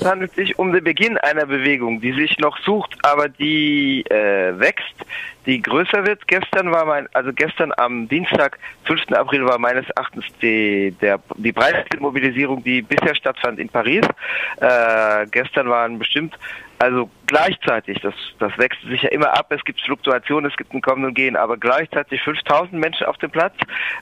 Es 0.00 0.06
handelt 0.06 0.34
sich 0.34 0.58
um 0.58 0.72
den 0.72 0.82
Beginn 0.82 1.18
einer 1.18 1.44
Bewegung, 1.44 2.00
die 2.00 2.12
sich 2.12 2.38
noch 2.38 2.56
sucht, 2.60 2.96
aber 3.02 3.28
die 3.28 4.02
äh, 4.06 4.58
wächst, 4.58 4.94
die 5.44 5.60
größer 5.60 6.06
wird. 6.06 6.26
Gestern 6.26 6.72
war 6.72 6.86
mein, 6.86 7.06
also 7.12 7.34
gestern 7.34 7.70
am 7.76 8.08
Dienstag, 8.08 8.58
5. 8.84 9.12
April 9.12 9.44
war 9.44 9.58
meines 9.58 9.86
Erachtens 9.90 10.24
die, 10.40 10.94
der, 11.02 11.20
die 11.36 11.52
breiteste 11.52 12.00
Mobilisierung, 12.00 12.64
die 12.64 12.80
bisher 12.80 13.14
stattfand 13.14 13.58
in 13.58 13.68
Paris. 13.68 14.06
Äh, 14.60 15.26
gestern 15.30 15.68
waren 15.68 15.98
bestimmt 15.98 16.34
also 16.78 17.10
gleichzeitig, 17.30 18.00
das, 18.00 18.14
das 18.40 18.50
wächst 18.58 18.82
sich 18.82 19.02
ja 19.02 19.10
immer 19.10 19.32
ab, 19.38 19.46
es 19.50 19.64
gibt 19.64 19.80
Fluktuationen, 19.80 20.50
es 20.50 20.56
gibt 20.56 20.74
ein 20.74 20.80
Kommen 20.80 21.04
und 21.04 21.14
Gehen, 21.14 21.36
aber 21.36 21.56
gleichzeitig 21.56 22.20
5000 22.22 22.72
Menschen 22.72 23.06
auf 23.06 23.18
dem 23.18 23.30
Platz. 23.30 23.54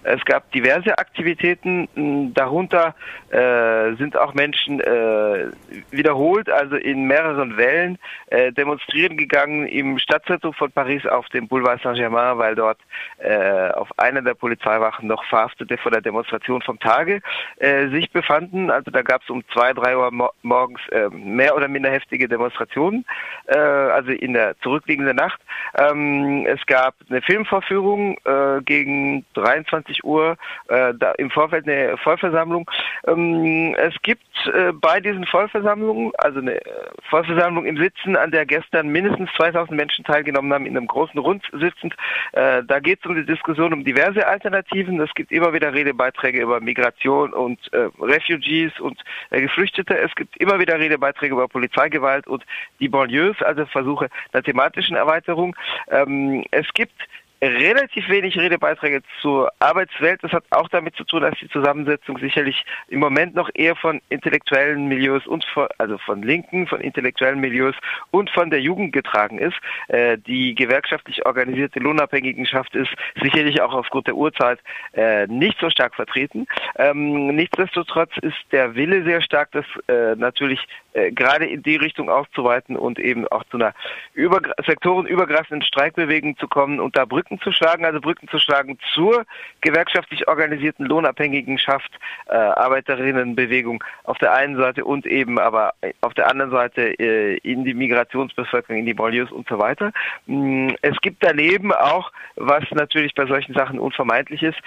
Es 0.02 0.24
gab 0.24 0.50
diverse 0.52 0.96
Aktivitäten, 0.96 2.32
darunter 2.32 2.94
äh, 3.28 3.94
sind 3.96 4.16
auch 4.16 4.32
Menschen 4.32 4.80
äh, 4.80 5.50
wiederholt, 5.90 6.48
also 6.48 6.76
in 6.76 7.04
mehreren 7.04 7.58
Wellen, 7.58 7.98
äh, 8.28 8.50
demonstrieren 8.50 9.18
gegangen 9.18 9.66
im 9.66 9.98
Stadtzentrum 9.98 10.54
von 10.54 10.72
Paris 10.72 11.04
auf 11.04 11.28
dem 11.28 11.48
Boulevard 11.48 11.82
Saint-Germain, 11.82 12.38
weil 12.38 12.54
dort 12.54 12.78
äh, 13.18 13.68
auf 13.72 13.90
einer 13.98 14.22
der 14.22 14.34
Polizeiwachen 14.34 15.06
noch 15.06 15.22
Verhaftete 15.24 15.76
vor 15.76 15.90
der 15.90 16.00
Demonstration 16.00 16.62
vom 16.62 16.80
Tage 16.80 17.20
äh, 17.58 17.88
sich 17.88 18.10
befanden. 18.10 18.70
Also 18.70 18.90
da 18.90 19.02
gab 19.02 19.22
es 19.22 19.28
um 19.28 19.44
zwei, 19.52 19.74
drei 19.74 19.98
Uhr 19.98 20.10
morgens 20.40 20.80
äh, 20.88 21.10
mehr 21.10 21.54
oder 21.54 21.68
minder 21.68 21.90
heftige 21.90 22.26
Demonstrationen, 22.26 23.04
äh, 23.46 23.56
also 23.56 24.10
in 24.10 24.32
der 24.32 24.58
zurückliegenden 24.60 25.16
Nacht. 25.16 25.40
Ähm, 25.76 26.46
es 26.46 26.64
gab 26.66 26.94
eine 27.08 27.22
Filmvorführung 27.22 28.18
äh, 28.24 28.62
gegen 28.62 29.24
23 29.34 30.04
Uhr, 30.04 30.36
äh, 30.68 30.94
da 30.98 31.12
im 31.12 31.30
Vorfeld 31.30 31.68
eine 31.68 31.96
Vollversammlung. 31.98 32.70
Ähm, 33.06 33.74
es 33.78 33.94
gibt 34.02 34.24
äh, 34.46 34.72
bei 34.72 35.00
diesen 35.00 35.26
Vollversammlungen, 35.26 36.12
also 36.18 36.40
eine 36.40 36.60
Vollversammlung 37.08 37.64
im 37.64 37.76
Sitzen, 37.76 38.16
an 38.16 38.30
der 38.30 38.46
gestern 38.46 38.88
mindestens 38.88 39.30
2000 39.36 39.76
Menschen 39.76 40.04
teilgenommen 40.04 40.52
haben, 40.52 40.66
in 40.66 40.76
einem 40.76 40.86
großen 40.86 41.18
Rund 41.18 41.44
sitzend. 41.52 41.94
Äh, 42.32 42.62
da 42.64 42.80
geht 42.80 43.00
es 43.00 43.06
um 43.06 43.14
die 43.14 43.26
Diskussion 43.26 43.72
um 43.72 43.84
diverse 43.84 44.26
Alternativen. 44.26 45.00
Es 45.00 45.12
gibt 45.14 45.32
immer 45.32 45.52
wieder 45.52 45.72
Redebeiträge 45.72 46.40
über 46.40 46.60
Migration 46.60 47.32
und 47.32 47.58
äh, 47.72 47.88
Refugees 48.00 48.78
und 48.80 49.02
äh, 49.30 49.40
Geflüchtete. 49.40 49.96
Es 49.98 50.14
gibt 50.14 50.36
immer 50.36 50.58
wieder 50.58 50.78
Redebeiträge 50.78 51.34
über 51.34 51.48
Polizeigewalt 51.48 52.26
und 52.26 52.44
die 52.80 52.88
Banlieues, 53.08 53.42
also 53.42 53.66
Versuche 53.66 54.08
der 54.32 54.42
thematischen 54.42 54.96
Erweiterung. 54.96 55.56
Ähm, 55.90 56.44
es 56.50 56.66
gibt 56.74 56.94
relativ 57.42 58.08
wenig 58.08 58.36
Redebeiträge 58.36 59.02
zur 59.20 59.52
Arbeitswelt. 59.58 60.22
Das 60.22 60.32
hat 60.32 60.44
auch 60.50 60.68
damit 60.68 60.96
zu 60.96 61.04
tun, 61.04 61.22
dass 61.22 61.38
die 61.38 61.48
Zusammensetzung 61.48 62.18
sicherlich 62.18 62.64
im 62.88 63.00
Moment 63.00 63.34
noch 63.34 63.50
eher 63.54 63.76
von 63.76 64.00
intellektuellen 64.08 64.88
Milieus 64.88 65.26
und 65.26 65.44
von, 65.44 65.68
also 65.78 65.98
von 65.98 66.22
Linken, 66.22 66.66
von 66.66 66.80
intellektuellen 66.80 67.40
Milieus 67.40 67.74
und 68.10 68.30
von 68.30 68.50
der 68.50 68.60
Jugend 68.60 68.92
getragen 68.92 69.38
ist. 69.38 69.56
Äh, 69.88 70.18
die 70.18 70.54
gewerkschaftlich 70.54 71.24
organisierte 71.26 71.78
Lohnabhängigenschaft 71.78 72.74
ist 72.74 72.90
sicherlich 73.22 73.60
auch 73.60 73.72
aufgrund 73.72 74.06
der 74.06 74.16
Uhrzeit 74.16 74.58
äh, 74.94 75.26
nicht 75.26 75.58
so 75.60 75.70
stark 75.70 75.94
vertreten. 75.94 76.46
Ähm, 76.76 77.28
nichtsdestotrotz 77.28 78.12
ist 78.22 78.36
der 78.52 78.74
Wille 78.74 79.04
sehr 79.04 79.22
stark, 79.22 79.52
das 79.52 79.64
äh, 79.86 80.16
natürlich 80.16 80.66
äh, 80.94 81.12
gerade 81.12 81.46
in 81.46 81.62
die 81.62 81.76
Richtung 81.76 82.10
auszuweiten 82.10 82.76
und 82.76 82.98
eben 82.98 83.26
auch 83.28 83.44
zu 83.44 83.56
einer 83.58 83.74
über, 84.14 84.40
sektorenübergreifenden 84.66 85.62
Streikbewegung 85.62 86.36
zu 86.38 86.48
kommen 86.48 86.80
und 86.80 86.96
da 86.96 87.04
Brücken 87.04 87.27
Brücken 87.28 87.40
zu 87.40 87.52
schlagen, 87.52 87.84
also 87.84 88.00
Brücken 88.00 88.28
zu 88.28 88.38
schlagen 88.38 88.78
zur 88.94 89.24
gewerkschaftlich 89.60 90.28
organisierten 90.28 90.86
Lohnabhängigenschaft, 90.86 91.90
äh, 92.26 92.34
Arbeiterinnenbewegung 92.34 93.84
auf 94.04 94.18
der 94.18 94.32
einen 94.32 94.56
Seite 94.56 94.84
und 94.84 95.06
eben 95.06 95.38
aber 95.38 95.74
auf 96.00 96.14
der 96.14 96.30
anderen 96.30 96.50
Seite 96.50 96.98
äh, 96.98 97.36
in 97.38 97.64
die 97.64 97.74
Migrationsbevölkerung, 97.74 98.78
in 98.78 98.86
die 98.86 98.94
Banlieues 98.94 99.30
und 99.30 99.48
so 99.48 99.58
weiter. 99.58 99.92
Mm, 100.26 100.70
es 100.82 100.96
gibt 101.02 101.22
daneben 101.22 101.72
auch, 101.72 102.10
was 102.36 102.64
natürlich 102.70 103.14
bei 103.14 103.26
solchen 103.26 103.54
Sachen 103.54 103.78
unvermeidlich 103.78 104.42
ist, 104.42 104.58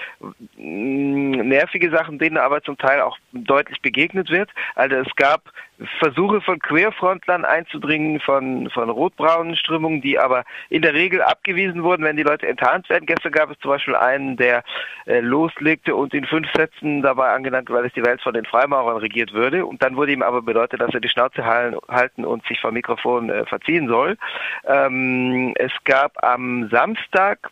mm, 0.57 1.31
nervige 1.47 1.89
Sachen, 1.89 2.19
denen 2.19 2.37
aber 2.37 2.61
zum 2.61 2.77
Teil 2.77 3.01
auch 3.01 3.17
deutlich 3.31 3.81
begegnet 3.81 4.29
wird. 4.29 4.49
Also 4.75 4.97
es 4.97 5.15
gab 5.15 5.51
Versuche 5.99 6.41
von 6.41 6.59
Querfrontlern 6.59 7.45
einzudringen, 7.45 8.19
von, 8.19 8.69
von 8.69 8.89
rotbraunen 8.89 9.55
Strömungen, 9.55 10.01
die 10.01 10.19
aber 10.19 10.43
in 10.69 10.81
der 10.81 10.93
Regel 10.93 11.21
abgewiesen 11.21 11.83
wurden, 11.83 12.03
wenn 12.03 12.17
die 12.17 12.23
Leute 12.23 12.47
enttarnt 12.47 12.89
werden. 12.89 13.05
Gestern 13.05 13.31
gab 13.31 13.49
es 13.51 13.59
zum 13.59 13.71
Beispiel 13.71 13.95
einen, 13.95 14.37
der 14.37 14.63
äh, 15.05 15.19
loslegte 15.19 15.95
und 15.95 16.13
in 16.13 16.25
fünf 16.25 16.47
Sätzen 16.53 17.01
dabei 17.01 17.31
angenannt, 17.31 17.69
weil 17.69 17.85
es 17.85 17.93
die 17.93 18.05
Welt 18.05 18.21
von 18.21 18.33
den 18.33 18.45
Freimaurern 18.45 18.97
regiert 18.97 19.33
würde. 19.33 19.65
Und 19.65 19.81
dann 19.81 19.95
wurde 19.95 20.11
ihm 20.11 20.21
aber 20.21 20.41
bedeutet, 20.41 20.81
dass 20.81 20.93
er 20.93 20.99
die 20.99 21.09
Schnauze 21.09 21.45
halten 21.45 22.25
und 22.25 22.45
sich 22.45 22.59
vom 22.59 22.73
Mikrofon 22.73 23.29
äh, 23.29 23.45
verziehen 23.45 23.87
soll. 23.87 24.17
Ähm, 24.65 25.53
es 25.55 25.71
gab 25.83 26.23
am 26.23 26.69
Samstag 26.69 27.51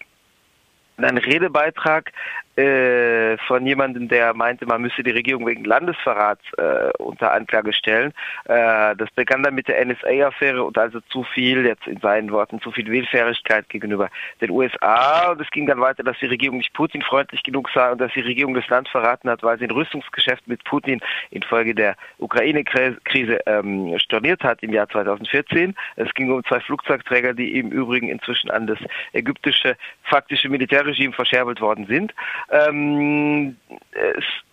einen 0.98 1.18
Redebeitrag 1.18 2.12
äh, 2.60 3.38
von 3.48 3.66
jemandem, 3.66 4.10
der 4.10 4.34
meinte, 4.34 4.66
man 4.66 4.82
müsse 4.82 5.02
die 5.02 5.12
Regierung 5.12 5.48
wegen 5.48 5.64
Landesverrats 5.64 6.44
äh, 6.58 6.90
unter 6.98 7.32
Anklage 7.32 7.72
stellen. 7.72 8.14
Äh, 8.46 8.96
das 8.98 9.10
begann 9.16 9.44
dann 9.44 9.56
mit 9.56 9.68
der 9.68 9.86
NSA-Affäre 9.86 10.64
und 10.64 10.78
also 10.78 11.00
zu 11.10 11.24
viel, 11.24 11.66
jetzt 11.66 11.88
in 11.88 12.00
seinen 12.00 12.32
Worten, 12.32 12.60
zu 12.60 12.72
viel 12.72 12.88
Willfährigkeit 12.88 13.70
gegenüber 13.70 14.10
den 14.42 14.50
USA. 14.50 15.32
Und 15.32 15.42
es 15.42 15.50
ging 15.52 15.68
dann 15.68 15.80
weiter, 15.80 16.04
dass 16.04 16.20
die 16.20 16.26
Regierung 16.26 16.58
nicht 16.58 16.74
Putin-freundlich 16.74 17.44
genug 17.44 17.70
sei 17.74 17.92
und 17.92 18.02
dass 18.02 18.12
die 18.14 18.22
Regierung 18.22 18.54
das 18.54 18.68
Land 18.68 18.90
verraten 18.90 19.30
hat, 19.30 19.42
weil 19.44 19.58
sie 19.58 19.66
ein 19.66 19.72
Rüstungsgeschäft 19.72 20.48
mit 20.48 20.64
Putin 20.66 21.00
infolge 21.32 21.74
der 21.74 21.96
Ukraine-Krise 22.18 23.40
ähm, 23.46 23.98
storniert 24.00 24.44
hat 24.44 24.62
im 24.64 24.74
Jahr 24.74 24.90
2014. 24.90 25.76
Es 25.96 26.14
ging 26.14 26.32
um 26.32 26.44
zwei 26.44 26.60
Flugzeugträger, 26.60 27.34
die 27.34 27.58
im 27.58 27.72
Übrigen 27.72 28.10
inzwischen 28.10 28.52
an 28.52 28.68
das 28.68 28.80
ägyptische 29.14 29.78
faktische 30.04 30.50
Militärregime 30.50 31.14
verscherbelt 31.14 31.62
worden 31.62 31.86
sind. 31.88 32.14
Ähm, 32.52 33.58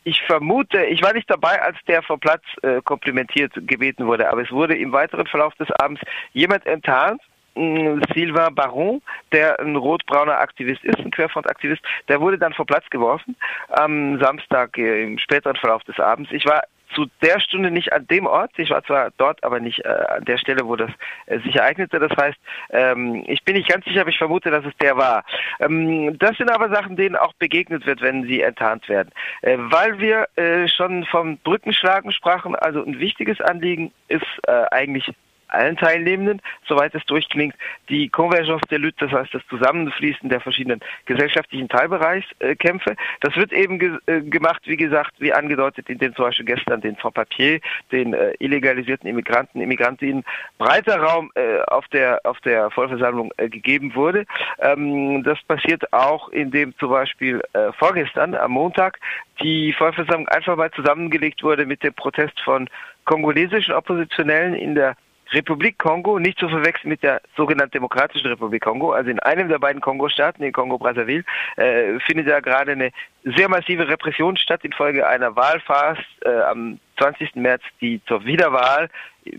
ich 0.05 0.23
vermute, 0.23 0.85
ich 0.85 1.03
war 1.03 1.13
nicht 1.13 1.31
dabei, 1.31 1.61
als 1.63 1.77
der 1.89 2.03
vom 2.03 2.21
Platz 2.21 2.43
äh, 2.63 2.81
komplimentiert 2.83 3.53
gebeten 3.55 4.07
wurde, 4.07 4.31
aber 4.31 4.43
es 4.43 4.51
wurde 4.51 4.77
im 4.77 4.93
weiteren 4.93 5.27
Verlauf 5.27 5.55
des 5.55 5.71
Abends 5.73 6.01
jemand 6.33 6.67
enttarnt, 6.67 7.23
mm, 7.55 8.03
Sylvain 8.15 8.55
Baron, 8.55 9.03
der 9.33 9.59
ein 9.61 9.77
rot-brauner 9.77 10.39
Aktivist 10.39 10.85
ist, 10.85 10.99
ein 10.99 11.11
Querfront-Aktivist, 11.11 11.83
der 12.09 12.21
wurde 12.21 12.39
dann 12.39 12.53
vom 12.53 12.67
Platz 12.67 12.85
geworfen 12.91 13.37
am 13.71 14.21
Samstag 14.21 14.77
äh, 14.79 15.03
im 15.03 15.19
späteren 15.19 15.57
Verlauf 15.57 15.83
des 15.85 15.99
Abends. 15.99 16.31
Ich 16.33 16.45
war 16.45 16.63
zu 16.95 17.07
der 17.23 17.41
Stunde 17.41 17.71
nicht 17.71 17.93
an 17.93 18.07
dem 18.07 18.27
Ort. 18.27 18.53
Ich 18.57 18.71
war 18.71 18.85
zwar 18.85 19.11
dort, 19.17 19.43
aber 19.45 19.61
nicht 19.61 19.85
äh, 19.85 19.89
an 19.89 20.25
der 20.25 20.39
Stelle, 20.39 20.67
wo 20.67 20.77
das 20.77 20.91
äh, 21.27 21.39
sich 21.41 21.57
ereignete. 21.57 21.99
Das 21.99 22.17
heißt, 22.17 22.39
ähm, 22.71 23.25
ich 23.27 23.43
bin 23.45 23.57
nicht 23.57 23.69
ganz 23.69 23.85
sicher, 23.85 24.03
aber 24.03 24.11
ich 24.11 24.19
vermute, 24.19 24.51
dass 24.51 24.65
es 24.65 24.77
der 24.79 24.97
war. 24.97 25.25
Ähm, 25.61 26.19
das 26.19 26.37
sind 26.37 26.51
aber 26.51 26.69
Sachen, 26.69 26.97
denen 26.97 27.17
auch 27.17 27.33
begegnet 27.35 27.87
wird, 27.87 28.01
wenn 28.03 28.25
sie 28.25 28.41
enttarnt 28.41 28.89
werden. 28.89 29.11
Äh, 29.43 29.57
weil 29.59 29.99
wir 29.99 30.29
äh, 30.37 30.69
schon 30.69 31.05
vom 31.07 31.39
Brückenschlagen 31.39 32.13
sprachen, 32.13 32.55
also 32.55 32.85
ein 32.85 32.99
wichtiges 32.99 33.41
Anliegen 33.41 33.93
ist 34.09 34.27
äh, 34.47 34.65
eigentlich 34.71 35.13
allen 35.49 35.77
Teilnehmenden, 35.77 36.41
soweit 36.67 36.95
es 36.95 37.05
durchklingt, 37.05 37.55
die 37.89 38.09
Convergence 38.09 38.63
der 38.71 38.79
Lutte, 38.79 39.07
das 39.07 39.13
heißt 39.13 39.35
das 39.35 39.43
Zusammenfließen 39.49 40.29
der 40.29 40.41
verschiedenen 40.41 40.81
gesellschaftlichen 41.05 41.69
Teilbereichskämpfe. 41.69 42.97
Das 43.21 43.37
wird 43.37 43.53
eben 43.53 43.79
ge 43.79 43.99
äh, 44.07 44.21
gemacht, 44.21 44.63
wie 44.65 44.77
gesagt, 44.77 45.13
wie 45.19 45.33
angedeutet, 45.33 45.89
in 45.89 45.99
den 45.99 46.15
zum 46.15 46.27
Beispiel 46.27 46.47
gestern 46.47 46.81
den 46.81 46.97
Sans-Papier, 47.03 47.61
den 47.93 48.15
äh, 48.15 48.33
illegalisierten 48.39 49.09
Immigranten, 49.09 49.61
Immigrantinnen 49.61 50.25
breiter 50.59 50.99
Raum 50.99 51.31
äh, 51.35 51.61
auf 51.69 51.87
der 51.89 52.21
auf 52.25 52.41
der 52.41 52.71
Vollversammlung 52.71 53.33
äh, 53.37 53.49
gegeben 53.49 53.95
wurde. 53.95 54.27
Ähm, 54.59 55.23
das 55.23 55.43
passiert 55.43 55.93
auch, 55.93 56.29
indem 56.31 56.77
zum 56.79 56.91
Beispiel 56.91 57.43
äh, 57.53 57.73
vorgestern 57.73 58.35
am 58.35 58.53
Montag 58.53 58.99
die 59.41 59.73
Vollversammlung 59.73 60.29
einfach 60.29 60.57
mal 60.57 60.71
zusammengelegt 60.71 61.43
wurde 61.43 61.67
mit 61.67 61.83
dem 61.83 61.95
Protest 61.95 62.41
von 62.41 62.69
kongolesischen 63.05 63.75
Oppositionellen 63.75 64.55
in 64.55 64.75
der 64.75 64.97
Republik 65.33 65.79
Kongo 65.79 66.19
nicht 66.19 66.39
zu 66.39 66.49
verwechseln 66.49 66.91
mit 66.91 67.03
der 67.03 67.21
sogenannten 67.37 67.73
Demokratischen 67.73 68.29
Republik 68.29 68.63
Kongo. 68.63 68.93
Also 68.93 69.11
in 69.11 69.21
einem 69.21 69.49
der 69.49 69.59
beiden 69.59 69.81
Kongo-Staaten, 69.81 70.43
in 70.43 70.53
Kongo-Brazzaville, 70.53 71.25
äh, 71.57 71.99
findet 72.01 72.27
ja 72.27 72.41
gerade 72.41 72.73
eine 72.73 72.93
sehr 73.25 73.49
massive 73.49 73.89
Repression 73.89 74.37
statt 74.37 74.65
infolge 74.65 75.07
einer 75.07 75.35
Wahlfahrt 75.35 75.99
äh, 76.25 76.31
am 76.31 76.79
20. 76.99 77.37
März, 77.37 77.63
die 77.81 78.01
zur 78.07 78.25
Wiederwahl 78.25 78.89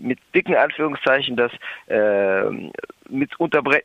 mit 0.00 0.18
dicken 0.34 0.54
Anführungszeichen 0.54 1.36
das 1.36 1.52
äh, 1.86 2.70
mit, 3.08 3.32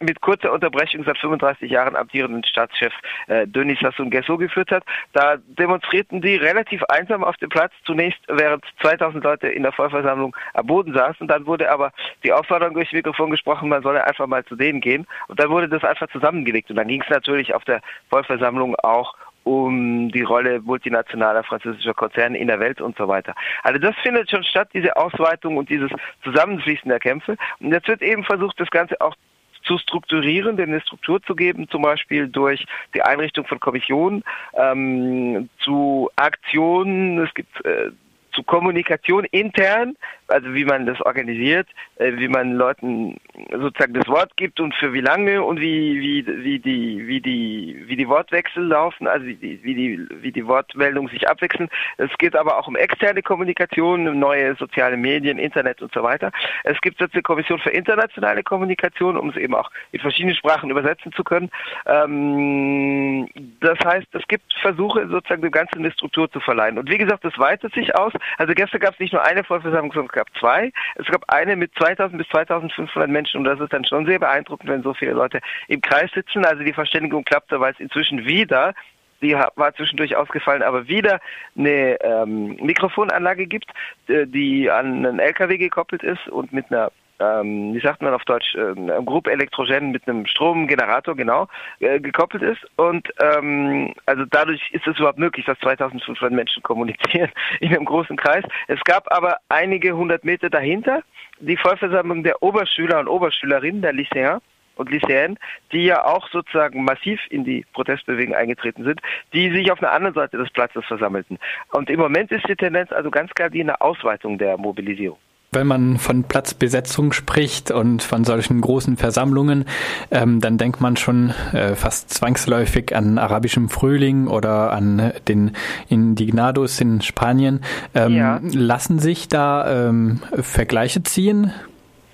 mit, 0.01 0.21
kurzer 0.21 0.51
Unterbrechung 0.51 1.03
seit 1.05 1.17
35 1.17 1.71
Jahren 1.71 1.95
amtierenden 1.95 2.43
Staatschef 2.43 2.93
äh, 3.27 3.47
Denis 3.47 3.79
Sassou 3.79 4.03
Nguesso 4.03 4.37
geführt 4.37 4.71
hat. 4.71 4.83
Da 5.13 5.37
demonstrierten 5.37 6.21
die 6.21 6.35
relativ 6.35 6.83
einsam 6.83 7.23
auf 7.23 7.37
dem 7.37 7.49
Platz, 7.49 7.71
zunächst 7.85 8.19
während 8.27 8.65
2000 8.81 9.23
Leute 9.23 9.47
in 9.47 9.63
der 9.63 9.71
Vollversammlung 9.71 10.35
am 10.53 10.67
Boden 10.67 10.93
saßen. 10.93 11.27
Dann 11.27 11.45
wurde 11.45 11.71
aber 11.71 11.93
die 12.23 12.33
Aufforderung 12.33 12.73
durchs 12.73 12.91
Mikrofon 12.91 13.31
gesprochen, 13.31 13.69
man 13.69 13.83
solle 13.83 14.05
einfach 14.05 14.27
mal 14.27 14.43
zu 14.45 14.55
denen 14.55 14.81
gehen. 14.81 15.07
Und 15.27 15.39
dann 15.39 15.49
wurde 15.49 15.69
das 15.69 15.83
einfach 15.83 16.09
zusammengelegt. 16.09 16.69
Und 16.69 16.75
dann 16.75 16.87
ging 16.87 17.01
es 17.01 17.09
natürlich 17.09 17.53
auf 17.53 17.63
der 17.63 17.81
Vollversammlung 18.09 18.75
auch 18.75 19.15
um 19.43 20.09
die 20.11 20.21
Rolle 20.21 20.61
multinationaler 20.61 21.43
französischer 21.43 21.93
Konzerne 21.93 22.37
in 22.37 22.47
der 22.47 22.59
Welt 22.59 22.81
und 22.81 22.97
so 22.97 23.07
weiter. 23.07 23.35
Also 23.63 23.79
das 23.79 23.95
findet 24.01 24.29
schon 24.29 24.43
statt, 24.43 24.69
diese 24.73 24.95
Ausweitung 24.95 25.57
und 25.57 25.69
dieses 25.69 25.91
Zusammenfließen 26.23 26.89
der 26.89 26.99
Kämpfe. 26.99 27.37
Und 27.59 27.71
jetzt 27.71 27.87
wird 27.87 28.01
eben 28.01 28.23
versucht, 28.23 28.59
das 28.59 28.69
Ganze 28.69 28.99
auch 29.01 29.15
zu 29.63 29.77
strukturieren, 29.77 30.57
denen 30.57 30.73
eine 30.73 30.81
Struktur 30.81 31.21
zu 31.23 31.35
geben, 31.35 31.69
zum 31.69 31.81
Beispiel 31.81 32.27
durch 32.27 32.65
die 32.93 33.01
Einrichtung 33.01 33.45
von 33.45 33.59
Kommissionen, 33.59 34.23
ähm, 34.55 35.49
zu 35.59 36.09
Aktionen. 36.15 37.19
Es 37.19 37.33
gibt 37.33 37.65
äh, 37.65 37.91
zu 38.33 38.43
Kommunikation 38.43 39.25
intern, 39.25 39.95
also 40.27 40.53
wie 40.53 40.65
man 40.65 40.85
das 40.85 41.01
organisiert, 41.01 41.67
äh, 41.97 42.13
wie 42.15 42.27
man 42.27 42.53
Leuten 42.53 43.17
sozusagen 43.51 43.93
das 43.93 44.07
Wort 44.07 44.35
gibt 44.37 44.59
und 44.59 44.73
für 44.75 44.93
wie 44.93 45.01
lange 45.01 45.43
und 45.43 45.59
wie 45.59 45.99
wie 46.01 46.25
wie 46.43 46.59
die 46.59 47.07
wie 47.07 47.21
die 47.21 47.83
wie 47.87 47.95
die 47.95 48.07
Wortwechsel 48.07 48.63
laufen, 48.63 49.07
also 49.07 49.25
wie 49.25 49.35
die 49.35 49.63
wie 49.63 49.75
die 49.75 50.07
wie 50.21 50.31
die 50.31 50.47
Wortmeldungen 50.47 51.11
sich 51.11 51.27
abwechseln. 51.29 51.69
Es 51.97 52.09
geht 52.17 52.35
aber 52.35 52.57
auch 52.57 52.67
um 52.67 52.75
externe 52.75 53.21
Kommunikation, 53.21 54.19
neue 54.19 54.55
soziale 54.55 54.97
Medien, 54.97 55.37
Internet 55.37 55.81
und 55.81 55.93
so 55.93 56.03
weiter. 56.03 56.31
Es 56.63 56.79
gibt 56.81 56.99
jetzt 56.99 57.13
eine 57.13 57.23
Kommission 57.23 57.59
für 57.59 57.69
internationale 57.71 58.43
Kommunikation, 58.43 59.17
um 59.17 59.29
es 59.29 59.37
eben 59.37 59.55
auch 59.55 59.69
in 59.91 59.99
verschiedene 59.99 60.35
Sprachen 60.35 60.69
übersetzen 60.69 61.11
zu 61.13 61.23
können. 61.23 61.49
Ähm, 61.85 63.27
das 63.59 63.79
heißt, 63.83 64.07
es 64.13 64.27
gibt 64.27 64.53
Versuche 64.61 65.07
sozusagen 65.07 65.41
dem 65.41 65.51
Ganzen 65.51 65.79
eine 65.79 65.91
Struktur 65.91 66.31
zu 66.31 66.39
verleihen. 66.39 66.77
Und 66.77 66.89
wie 66.89 66.97
gesagt, 66.97 67.23
das 67.23 67.37
weitet 67.37 67.73
sich 67.73 67.95
aus. 67.95 68.13
Also 68.37 68.53
gestern 68.53 68.79
gab 68.79 68.93
es 68.93 68.99
nicht 68.99 69.13
nur 69.13 69.23
eine 69.23 69.43
Vollversammlung, 69.43 69.91
sondern 69.91 70.12
gab 70.13 70.27
zwei. 70.39 70.71
Es 70.95 71.07
gab 71.07 71.24
eine 71.27 71.56
mit 71.56 71.71
2000 71.75 72.18
bis 72.18 72.27
2500 72.30 73.10
Menschen 73.10 73.39
und 73.39 73.44
das 73.44 73.60
ist 73.60 73.74
dann 73.74 73.86
schon 73.86 74.06
sehr 74.06 74.19
beeindruckend, 74.19 74.69
wenn 74.69 74.83
so 74.83 74.94
viele 74.94 75.12
Leute 75.12 75.42
im 75.68 75.81
Kreis 75.81 76.12
sitzen. 76.13 76.45
Also 76.45 76.63
die 76.63 76.74
Verständigung 76.74 77.24
klappte, 77.24 77.60
weil 77.60 77.74
es 77.74 77.80
inzwischen 77.80 78.25
wieder 78.25 78.74
die 79.21 79.33
war 79.33 79.74
zwischendurch 79.74 80.15
ausgefallen, 80.15 80.62
aber 80.62 80.88
wieder 80.88 81.19
eine 81.57 81.98
ähm, 82.01 82.57
Mikrofonanlage 82.62 83.48
gibt, 83.48 83.71
äh, 84.07 84.27
die 84.27 84.69
an 84.69 85.06
einen 85.06 85.19
LKW 85.19 85.57
gekoppelt 85.57 86.04
ist 86.04 86.27
und 86.27 86.51
mit 86.51 86.69
einer 86.69 86.92
ähm, 87.23 87.73
wie 87.73 87.79
sagt 87.79 88.01
man 88.01 88.13
auf 88.13 88.23
Deutsch, 88.25 88.55
äh, 88.55 88.73
Group 89.03 89.27
Elektrogen 89.27 89.91
mit 89.91 90.07
einem 90.07 90.25
Stromgenerator, 90.25 91.15
genau, 91.15 91.47
äh, 91.79 91.99
gekoppelt 91.99 92.43
ist. 92.43 92.61
Und 92.75 93.07
ähm, 93.21 93.93
also 94.05 94.25
dadurch 94.29 94.61
ist 94.71 94.87
es 94.87 94.97
überhaupt 94.97 95.19
möglich, 95.19 95.45
dass 95.45 95.59
2500 95.59 96.31
Menschen 96.31 96.63
kommunizieren 96.63 97.31
in 97.59 97.75
einem 97.75 97.85
großen 97.85 98.17
Kreis. 98.17 98.43
Es 98.67 98.81
gab 98.83 99.11
aber 99.11 99.37
einige 99.49 99.95
hundert 99.95 100.23
Meter 100.23 100.49
dahinter 100.49 101.03
die 101.39 101.57
Vollversammlung 101.57 102.23
der 102.23 102.41
Oberschüler 102.41 102.99
und 102.99 103.07
Oberschülerinnen, 103.07 103.81
der 103.81 103.93
Lycéen 103.93 104.39
und 104.75 104.89
Lycéen, 104.89 105.37
die 105.71 105.85
ja 105.85 106.03
auch 106.05 106.27
sozusagen 106.29 106.83
massiv 106.83 107.19
in 107.29 107.43
die 107.43 107.65
Protestbewegung 107.73 108.35
eingetreten 108.35 108.83
sind, 108.83 109.01
die 109.33 109.51
sich 109.51 109.71
auf 109.71 109.81
einer 109.81 109.91
anderen 109.91 110.15
Seite 110.15 110.37
des 110.37 110.49
Platzes 110.49 110.85
versammelten. 110.85 111.37
Und 111.71 111.89
im 111.89 111.99
Moment 111.99 112.31
ist 112.31 112.47
die 112.47 112.55
Tendenz 112.55 112.91
also 112.91 113.11
ganz 113.11 113.31
klar 113.33 113.49
die 113.49 113.61
eine 113.61 113.79
Ausweitung 113.81 114.37
der 114.37 114.57
Mobilisierung. 114.57 115.19
Wenn 115.53 115.67
man 115.67 115.97
von 115.97 116.23
Platzbesetzung 116.23 117.13
spricht 117.13 117.71
und 117.71 118.03
von 118.03 118.23
solchen 118.23 118.61
großen 118.61 118.97
Versammlungen, 118.97 119.65
ähm, 120.11 120.39
dann 120.39 120.57
denkt 120.57 120.81
man 120.81 120.97
schon 120.97 121.33
äh, 121.51 121.75
fast 121.75 122.13
zwangsläufig 122.13 122.95
an 122.95 123.17
arabischem 123.17 123.69
Frühling 123.69 124.27
oder 124.27 124.71
an 124.71 125.13
den 125.27 125.51
Indignados 125.89 126.79
in 126.81 127.01
Spanien. 127.01 127.61
Ähm, 127.94 128.15
ja. 128.15 128.39
Lassen 128.41 129.00
sich 129.00 129.27
da 129.27 129.88
ähm, 129.88 130.21
Vergleiche 130.41 131.03
ziehen? 131.03 131.51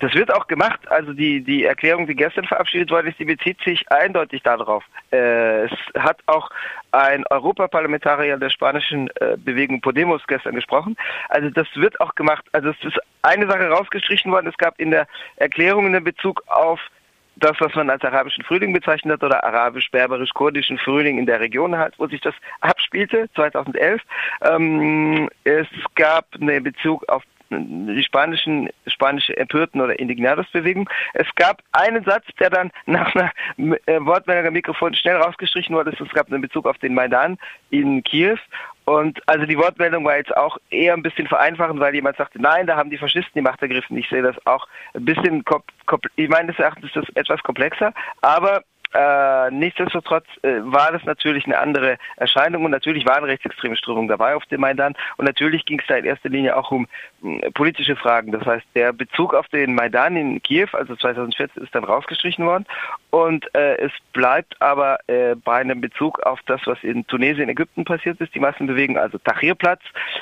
Das 0.00 0.14
wird 0.14 0.32
auch 0.32 0.46
gemacht. 0.46 0.80
Also 0.90 1.12
die, 1.12 1.42
die 1.42 1.64
Erklärung, 1.64 2.06
die 2.06 2.16
gestern 2.16 2.46
verabschiedet 2.46 2.90
worden 2.90 3.08
ist, 3.08 3.18
die 3.18 3.26
bezieht 3.26 3.60
sich 3.62 3.90
eindeutig 3.92 4.42
darauf. 4.42 4.82
Äh, 5.12 5.64
es 5.64 5.72
hat 5.98 6.18
auch 6.26 6.50
ein 6.90 7.24
Europaparlamentarier 7.28 8.38
der 8.38 8.48
spanischen 8.48 9.08
äh, 9.20 9.36
Bewegung 9.36 9.80
Podemos 9.82 10.22
gestern 10.26 10.54
gesprochen. 10.54 10.96
Also 11.28 11.50
das 11.50 11.68
wird 11.74 12.00
auch 12.00 12.14
gemacht. 12.14 12.44
Also 12.52 12.70
es 12.70 12.82
ist 12.82 12.98
eine 13.22 13.46
Sache 13.46 13.68
rausgestrichen 13.68 14.32
worden. 14.32 14.46
Es 14.46 14.56
gab 14.56 14.80
in 14.80 14.90
der 14.90 15.06
Erklärung 15.36 15.94
in 15.94 16.02
Bezug 16.02 16.42
auf 16.46 16.80
das, 17.36 17.56
was 17.60 17.74
man 17.74 17.90
als 17.90 18.02
arabischen 18.02 18.44
Frühling 18.44 18.72
bezeichnet 18.72 19.14
hat, 19.14 19.22
oder 19.22 19.44
arabisch-berberisch-kurdischen 19.44 20.78
Frühling 20.78 21.18
in 21.18 21.26
der 21.26 21.40
Region 21.40 21.76
halt, 21.76 21.94
wo 21.98 22.06
sich 22.06 22.20
das 22.20 22.34
abspielte, 22.60 23.28
2011. 23.34 24.02
Ähm, 24.42 25.28
es 25.44 25.66
gab 25.94 26.26
einen 26.34 26.62
Bezug 26.62 27.08
auf 27.08 27.22
die 27.50 28.02
spanischen, 28.02 28.70
spanische 28.86 29.36
Empörten 29.36 29.80
oder 29.80 29.98
Indignados-Bewegung. 29.98 30.88
Es 31.14 31.26
gab 31.34 31.62
einen 31.72 32.04
Satz, 32.04 32.24
der 32.38 32.50
dann 32.50 32.70
nach 32.86 33.14
einer 33.14 33.32
äh, 33.86 34.00
Wortmeldung 34.00 34.52
Mikrofon 34.52 34.94
schnell 34.94 35.16
rausgestrichen 35.16 35.74
wurde. 35.74 35.90
Es 35.90 36.14
gab 36.14 36.30
einen 36.30 36.40
Bezug 36.40 36.66
auf 36.66 36.78
den 36.78 36.94
Maidan 36.94 37.38
in 37.70 38.02
Kiew. 38.02 38.38
Und 38.84 39.20
also 39.28 39.46
die 39.46 39.58
Wortmeldung 39.58 40.04
war 40.04 40.16
jetzt 40.16 40.36
auch 40.36 40.58
eher 40.70 40.94
ein 40.94 41.02
bisschen 41.02 41.28
vereinfachend, 41.28 41.78
weil 41.78 41.94
jemand 41.94 42.16
sagte, 42.16 42.40
nein, 42.40 42.66
da 42.66 42.76
haben 42.76 42.90
die 42.90 42.98
Faschisten 42.98 43.32
die 43.34 43.42
Macht 43.42 43.62
ergriffen. 43.62 43.96
Ich 43.96 44.08
sehe 44.08 44.22
das 44.22 44.34
auch 44.46 44.66
ein 44.94 45.04
bisschen, 45.04 45.44
ich 46.16 46.28
meines 46.28 46.58
Erachtens 46.58 46.86
ist 46.86 46.96
das 46.96 47.08
etwas 47.14 47.40
komplexer, 47.42 47.92
aber 48.20 48.62
äh, 48.92 49.50
nichtsdestotrotz 49.50 50.26
äh, 50.42 50.60
war 50.62 50.90
das 50.90 51.04
natürlich 51.04 51.44
eine 51.44 51.58
andere 51.58 51.96
Erscheinung 52.16 52.64
und 52.64 52.72
natürlich 52.72 53.06
waren 53.06 53.24
rechtsextreme 53.24 53.76
Strömungen 53.76 54.08
dabei 54.08 54.34
auf 54.34 54.44
dem 54.46 54.60
Maidan 54.60 54.94
und 55.16 55.26
natürlich 55.26 55.64
ging 55.64 55.78
es 55.78 55.86
da 55.86 55.96
in 55.96 56.04
erster 56.04 56.28
Linie 56.28 56.56
auch 56.56 56.70
um 56.70 56.88
äh, 57.22 57.50
politische 57.52 57.94
Fragen. 57.94 58.32
Das 58.32 58.44
heißt, 58.44 58.66
der 58.74 58.92
Bezug 58.92 59.34
auf 59.34 59.46
den 59.48 59.74
Maidan 59.74 60.16
in 60.16 60.42
Kiew, 60.42 60.68
also 60.72 60.96
2014, 60.96 61.62
ist 61.62 61.74
dann 61.74 61.84
rausgestrichen 61.84 62.44
worden 62.44 62.66
und 63.10 63.46
äh, 63.54 63.76
es 63.76 63.92
bleibt 64.12 64.60
aber 64.60 64.98
äh, 65.06 65.34
bei 65.34 65.56
einem 65.56 65.80
Bezug 65.80 66.20
auf 66.20 66.40
das, 66.46 66.60
was 66.64 66.78
in 66.82 67.06
Tunesien, 67.06 67.48
Ägypten 67.48 67.84
passiert 67.84 68.20
ist, 68.20 68.34
die 68.34 68.40
Massenbewegung, 68.40 68.96
also 68.96 69.18
Tahrirplatz 69.18 69.80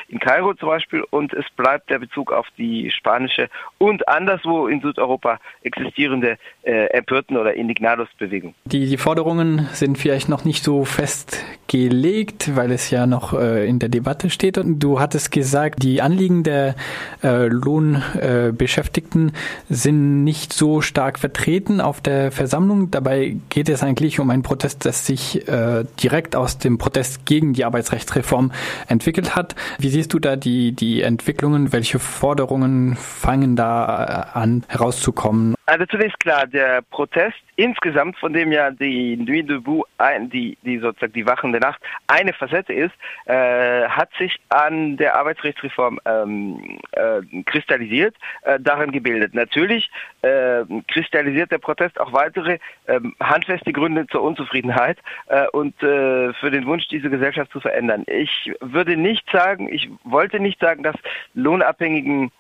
in 0.09 0.19
Kairo 0.19 0.55
zum 0.55 0.69
Beispiel 0.69 1.05
und 1.11 1.33
es 1.35 1.45
bleibt 1.57 1.91
der 1.91 1.99
Bezug 1.99 2.33
auf 2.33 2.47
die 2.57 2.91
spanische 2.91 3.49
und 3.79 4.09
anderswo 4.09 4.67
in 4.67 4.81
Südeuropa 4.81 5.39
existierende 5.63 6.39
äh, 6.63 6.87
Empörten- 6.87 7.37
oder 7.37 7.55
Indignados-Bewegung. 7.55 8.55
Die, 8.65 8.87
die 8.87 8.97
Forderungen 8.97 9.69
sind 9.73 9.99
vielleicht 9.99 10.29
noch 10.29 10.45
nicht 10.45 10.63
so 10.65 10.85
festgelegt, 10.85 12.57
weil 12.57 12.73
es 12.73 12.91
ja 12.91 13.07
noch 13.07 13.33
äh, 13.33 13.67
in 13.69 13.79
der 13.79 13.89
Debatte 13.89 14.31
steht. 14.31 14.59
Und 14.59 14.81
du 14.81 15.01
hattest 15.01 15.31
gesagt, 15.31 15.83
die 15.83 16.03
Anliegen 16.03 16.43
der 16.43 16.75
äh, 17.23 17.47
Lohnbeschäftigten 17.47 19.29
äh, 19.29 19.33
sind 19.69 20.25
nicht 20.25 20.53
so 20.53 20.81
stark 20.81 21.19
vertreten 21.19 21.81
auf 21.81 22.01
der 22.01 22.33
Versammlung. 22.33 22.78
Dabei 22.91 23.37
geht 23.49 23.69
es 23.69 23.83
eigentlich 23.83 24.21
um 24.21 24.31
einen 24.31 24.43
Protest, 24.43 24.85
das 24.85 25.07
sich 25.07 25.47
äh, 25.49 25.85
direkt 26.03 26.37
aus 26.37 26.59
dem 26.59 26.79
Protest 26.79 27.27
gegen 27.27 27.53
die 27.53 27.65
Arbeitsrechtsreform 27.65 28.53
entwickelt 28.89 29.37
hat. 29.37 29.55
Wie 29.79 29.89
siehst 29.89 30.13
du 30.13 30.19
da 30.19 30.37
die, 30.37 30.73
die 30.73 31.03
Entwicklungen? 31.03 31.73
Welche 31.73 31.99
Forderungen 31.99 32.97
fangen 32.97 33.57
da 33.57 34.33
äh, 34.35 34.39
an 34.39 34.65
herauszukommen? 34.69 35.55
Also 35.67 35.85
zunächst 35.85 36.19
klar, 36.21 36.47
der 36.47 36.81
Protest 36.81 37.37
insgesamt, 37.57 38.17
von 38.17 38.33
dem 38.33 38.53
ja 38.53 38.71
die 38.71 39.17
Nuit 39.17 39.51
debout, 39.51 39.85
die, 40.33 40.57
die 40.63 40.79
sozusagen 40.79 41.13
die 41.13 41.27
wachende 41.27 41.59
Nacht, 41.59 41.81
eine 42.07 42.33
Facette 42.33 42.73
ist, 42.73 42.95
äh, 43.27 43.87
hat 43.87 44.09
sich 44.19 44.41
an 44.49 44.97
der 44.97 45.17
Arbeitsrechtsreform 45.17 46.01
ähm, 46.07 46.79
äh, 46.93 47.43
kristallisiert, 47.45 48.15
äh, 48.43 48.59
darin 48.61 48.93
gebildet. 48.93 49.35
Natürlich 49.35 49.91
äh, 50.23 50.65
kristallisiert 50.87 51.51
der 51.51 51.59
Protest 51.59 52.01
auch 52.01 52.13
weitere 52.13 52.59
äh, 52.87 53.01
handfeste 53.21 53.73
Gründe 53.73 54.07
zur 54.07 54.23
Unzufriedenheit 54.23 54.99
äh, 55.27 55.47
und 55.49 55.81
äh, 55.83 56.33
für 56.35 56.51
den 56.51 56.67
Wunsch, 56.67 56.89
diese 56.89 57.11
Gesellschaft 57.11 57.53
zu 57.53 57.61
verändern. 57.61 58.05
Ich 58.07 58.53
würde 58.61 58.97
nicht 58.97 59.29
sagen, 59.31 59.73
ich 59.73 59.91
wollte 60.05 60.41
nicht 60.41 60.61
sagen, 60.61 60.83
dass 60.83 60.97
lohnabhängigen 61.35 62.31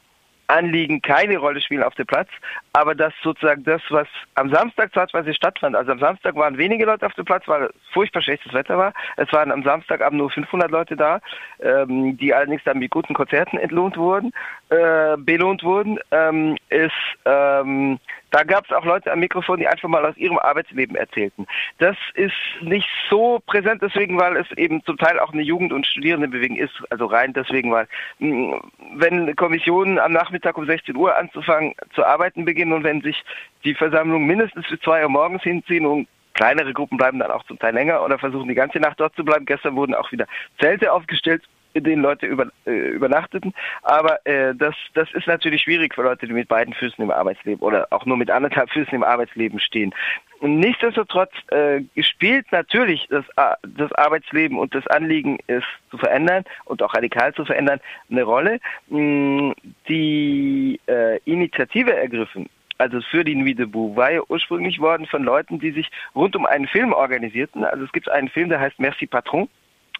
Anliegen 0.48 1.02
keine 1.02 1.36
Rolle 1.36 1.60
spielen 1.60 1.82
auf 1.82 1.94
dem 1.94 2.06
Platz, 2.06 2.28
aber 2.72 2.94
dass 2.94 3.12
sozusagen 3.22 3.64
das, 3.64 3.82
was 3.90 4.08
am 4.34 4.50
Samstag 4.50 4.92
zeitweise 4.94 5.34
stattfand, 5.34 5.76
also 5.76 5.92
am 5.92 5.98
Samstag 5.98 6.34
waren 6.36 6.56
wenige 6.56 6.86
Leute 6.86 7.04
auf 7.04 7.12
dem 7.14 7.26
Platz, 7.26 7.46
weil 7.46 7.70
furchtbar 7.92 8.22
schlechtes 8.22 8.54
Wetter 8.54 8.78
war. 8.78 8.94
Es 9.18 9.30
waren 9.32 9.52
am 9.52 9.62
Samstagabend 9.62 10.18
nur 10.18 10.30
500 10.30 10.70
Leute 10.70 10.96
da, 10.96 11.20
ähm, 11.60 12.16
die 12.16 12.32
allerdings 12.32 12.64
dann 12.64 12.78
mit 12.78 12.90
guten 12.90 13.12
Konzerten 13.12 13.58
entlohnt 13.58 13.98
wurden, 13.98 14.32
äh, 14.70 15.16
belohnt 15.16 15.62
wurden. 15.62 15.98
Ähm, 16.10 16.56
ist 16.68 16.92
ähm, 17.24 17.98
da 18.30 18.44
gab 18.44 18.66
es 18.66 18.72
auch 18.72 18.84
Leute 18.84 19.10
am 19.10 19.20
Mikrofon, 19.20 19.58
die 19.58 19.66
einfach 19.66 19.88
mal 19.88 20.04
aus 20.04 20.16
ihrem 20.16 20.38
Arbeitsleben 20.38 20.96
erzählten. 20.96 21.46
Das 21.78 21.96
ist 22.14 22.34
nicht 22.60 22.88
so 23.08 23.40
präsent 23.46 23.80
deswegen, 23.82 24.18
weil 24.18 24.36
es 24.36 24.50
eben 24.58 24.84
zum 24.84 24.98
Teil 24.98 25.18
auch 25.18 25.32
eine 25.32 25.42
Jugend- 25.42 25.72
und 25.72 25.86
Studierendenbewegung 25.86 26.56
ist, 26.56 26.74
also 26.90 27.06
rein 27.06 27.32
deswegen, 27.32 27.72
weil 27.72 27.88
hm, 28.18 28.60
wenn 28.96 29.34
Kommissionen 29.36 29.98
am 29.98 30.12
Nachmittag 30.12 30.58
um 30.58 30.66
16 30.66 30.94
Uhr 30.96 31.16
anzufangen 31.16 31.74
zu 31.94 32.04
arbeiten 32.04 32.44
beginnen 32.44 32.72
und 32.72 32.84
wenn 32.84 33.00
sich 33.00 33.24
die 33.64 33.74
Versammlung 33.74 34.26
mindestens 34.26 34.68
bis 34.68 34.80
zwei 34.80 35.02
Uhr 35.02 35.08
morgens 35.08 35.42
hinziehen 35.42 35.86
und 35.86 36.08
kleinere 36.34 36.72
Gruppen 36.72 36.98
bleiben 36.98 37.18
dann 37.18 37.30
auch 37.30 37.44
zum 37.44 37.58
Teil 37.58 37.74
länger 37.74 38.04
oder 38.04 38.18
versuchen 38.18 38.48
die 38.48 38.54
ganze 38.54 38.78
Nacht 38.78 39.00
dort 39.00 39.14
zu 39.16 39.24
bleiben. 39.24 39.46
Gestern 39.46 39.74
wurden 39.74 39.94
auch 39.94 40.12
wieder 40.12 40.26
Zelte 40.60 40.92
aufgestellt 40.92 41.42
in 41.78 41.84
denen 41.84 42.02
Leute 42.02 42.26
über, 42.26 42.48
äh, 42.66 42.70
übernachteten. 42.70 43.54
Aber 43.82 44.24
äh, 44.26 44.54
das, 44.54 44.74
das 44.94 45.12
ist 45.12 45.26
natürlich 45.26 45.62
schwierig 45.62 45.94
für 45.94 46.02
Leute, 46.02 46.26
die 46.26 46.32
mit 46.32 46.48
beiden 46.48 46.74
Füßen 46.74 47.02
im 47.02 47.10
Arbeitsleben 47.10 47.60
oder 47.60 47.88
auch 47.90 48.06
nur 48.06 48.16
mit 48.16 48.30
anderthalb 48.30 48.70
Füßen 48.70 48.94
im 48.94 49.02
Arbeitsleben 49.02 49.60
stehen. 49.60 49.94
Nichtsdestotrotz 50.40 51.32
äh, 51.48 51.80
spielt 52.02 52.50
natürlich 52.52 53.08
das, 53.10 53.24
äh, 53.36 53.54
das 53.66 53.92
Arbeitsleben 53.92 54.58
und 54.58 54.74
das 54.74 54.86
Anliegen, 54.86 55.38
es 55.48 55.64
zu 55.90 55.98
verändern 55.98 56.44
und 56.64 56.82
auch 56.82 56.94
radikal 56.94 57.34
zu 57.34 57.44
verändern, 57.44 57.80
eine 58.10 58.22
Rolle. 58.22 58.60
Mm, 58.88 59.52
die 59.88 60.80
äh, 60.86 61.18
Initiative 61.24 61.94
ergriffen, 61.94 62.48
also 62.78 63.00
für 63.00 63.24
die 63.24 63.34
Nuit 63.34 63.58
debout, 63.58 63.96
war 63.96 64.12
ja 64.12 64.20
ursprünglich 64.28 64.78
worden 64.78 65.06
von 65.06 65.24
Leuten, 65.24 65.58
die 65.58 65.72
sich 65.72 65.90
rund 66.14 66.36
um 66.36 66.46
einen 66.46 66.68
Film 66.68 66.92
organisierten. 66.92 67.64
Also 67.64 67.84
es 67.84 67.92
gibt 67.92 68.08
einen 68.08 68.28
Film, 68.28 68.48
der 68.48 68.60
heißt 68.60 68.78
Merci 68.78 69.06
Patron. 69.06 69.48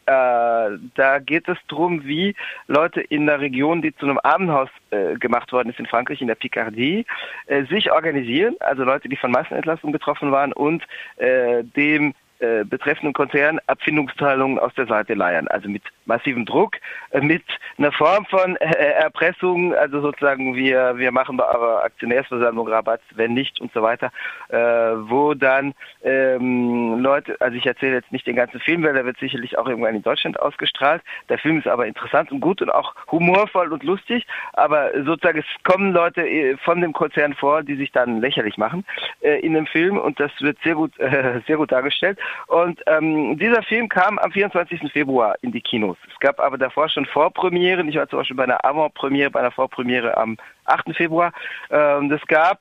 Äh, 0.09 0.79
da 0.95 1.19
geht 1.19 1.49
es 1.49 1.59
darum, 1.69 2.07
wie 2.07 2.35
Leute 2.67 3.03
in 3.03 3.27
der 3.27 3.41
Region, 3.41 3.83
die 3.83 3.95
zu 3.95 4.07
einem 4.07 4.19
Armenhaus 4.23 4.71
äh, 4.91 5.17
gemacht 5.17 5.53
worden 5.53 5.69
ist 5.69 5.79
in 5.79 5.85
Frankreich, 5.85 6.23
in 6.23 6.29
der 6.29 6.35
Picardie, 6.35 7.05
äh, 7.47 7.65
sich 7.65 7.93
organisieren, 7.93 8.57
also 8.61 8.85
Leute, 8.85 9.11
die 9.11 9.17
von 9.17 9.31
Massenentlassung 9.31 9.93
betroffen 9.93 10.33
waren 10.33 10.55
und 10.55 10.83
äh, 11.19 11.63
dem 11.63 12.15
äh, 12.41 12.65
betreffenden 12.65 13.13
Konzern 13.13 13.59
Abfindungszahlungen 13.67 14.59
aus 14.59 14.73
der 14.75 14.87
Seite 14.87 15.15
leiern. 15.15 15.49
Also 15.49 15.69
mit 15.69 15.83
massivem 16.07 16.45
Druck, 16.45 16.77
äh, 17.11 17.21
mit 17.21 17.43
einer 17.77 17.93
Form 17.93 18.27
von 18.27 18.57
äh, 18.57 18.67
Erpressung, 18.67 19.75
also 19.75 20.01
sozusagen 20.01 20.55
wir, 20.55 20.97
wir 20.97 21.13
machen 21.13 21.37
bei 21.37 21.45
eurer 21.45 21.85
Aktionärsversammlung 21.85 22.69
Rabatt, 22.69 23.01
wenn 23.15 23.35
nicht 23.35 23.61
und 23.61 23.73
so 23.73 23.83
weiter, 23.83 24.11
äh, 24.49 24.57
wo 24.57 25.35
dann 25.35 25.75
ähm, 26.03 27.01
Leute, 27.01 27.37
also 27.41 27.57
ich 27.57 27.67
erzähle 27.67 27.97
jetzt 27.97 28.13
nicht 28.13 28.27
den 28.27 28.37
ganzen 28.37 28.61
Film, 28.61 28.83
weil 28.85 28.95
der 28.95 29.05
wird 29.05 29.19
sicherlich 29.19 29.59
auch 29.59 29.69
irgendwann 29.69 29.97
in 29.97 30.03
Deutschland 30.03 30.41
ausgestrahlt. 30.41 31.03
Der 31.29 31.39
Film 31.39 31.59
ist 31.59 31.67
aber 31.67 31.87
interessant 31.87 32.33
und 32.33 32.41
gut 32.41 32.63
und 32.63 32.71
auch 32.71 32.95
humorvoll 33.11 33.73
und 33.73 33.83
lustig, 33.83 34.27
aber 34.55 34.91
sozusagen 35.05 35.41
es 35.41 35.63
kommen 35.65 35.93
Leute 35.93 36.27
äh, 36.27 36.57
von 36.59 36.81
dem 36.81 36.93
Konzern 36.93 37.35
vor, 37.35 37.63
die 37.63 37.77
sich 37.77 37.93
dann 37.93 38.21
lächerlich 38.21 38.57
machen 38.57 38.85
äh, 39.21 39.41
in 39.41 39.55
dem 39.55 39.67
Film 39.67 39.99
und 39.99 40.19
das 40.21 40.31
wird 40.41 40.59
sehr 40.63 40.75
gut, 40.75 40.99
äh, 40.99 41.41
sehr 41.47 41.57
gut 41.57 41.73
dargestellt. 41.73 42.19
Und 42.47 42.81
ähm, 42.87 43.39
dieser 43.39 43.63
Film 43.63 43.89
kam 43.89 44.19
am 44.19 44.33
24. 44.33 44.93
Februar 44.93 45.37
in 45.43 45.53
die 45.53 45.61
Kinos. 45.61 45.97
Es 46.13 46.19
gab 46.21 46.41
aber 46.41 46.59
davor 46.59 46.89
schon 46.89 47.07
Vorpremieren. 47.07 47.89
Ich 47.89 47.97
war 47.97 48.09
zum 48.09 48.21
Beispiel 48.21 48.37
bei 48.37 48.45
einer 48.45 48.65
Avant-Premiere, 48.65 49.31
bei 49.31 49.41
einer 49.41 49.51
Vorpremiere 49.51 50.17
am 50.17 50.37
8. 50.65 50.95
Februar. 50.97 51.33
Ähm, 51.71 52.11
es 52.11 52.27
gab 52.27 52.61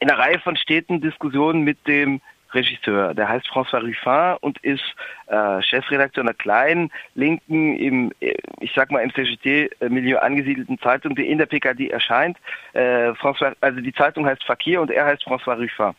in 0.00 0.10
einer 0.10 0.18
Reihe 0.18 0.38
von 0.40 0.56
Städten 0.56 1.00
Diskussionen 1.00 1.62
mit 1.62 1.86
dem 1.86 2.20
Regisseur. 2.52 3.14
Der 3.14 3.28
heißt 3.28 3.46
François 3.48 3.80
Ruffin 3.80 4.36
und 4.40 4.58
ist 4.64 4.82
äh, 5.26 5.62
Chefredakteur 5.62 6.24
einer 6.24 6.34
kleinen, 6.34 6.90
linken, 7.14 7.76
im, 7.76 8.12
äh, 8.20 8.34
ich 8.60 8.72
sag 8.74 8.90
mal 8.90 9.00
im 9.00 9.12
CGT-Milieu 9.14 10.18
angesiedelten 10.18 10.78
Zeitung, 10.80 11.14
die 11.14 11.28
in 11.28 11.38
der 11.38 11.46
PKD 11.46 11.88
erscheint. 11.88 12.38
Äh, 12.72 13.10
François, 13.10 13.54
also 13.60 13.80
die 13.80 13.92
Zeitung 13.92 14.26
heißt 14.26 14.44
Fakir 14.44 14.80
und 14.80 14.90
er 14.90 15.06
heißt 15.06 15.24
François 15.24 15.56
Ruffin. 15.56 15.94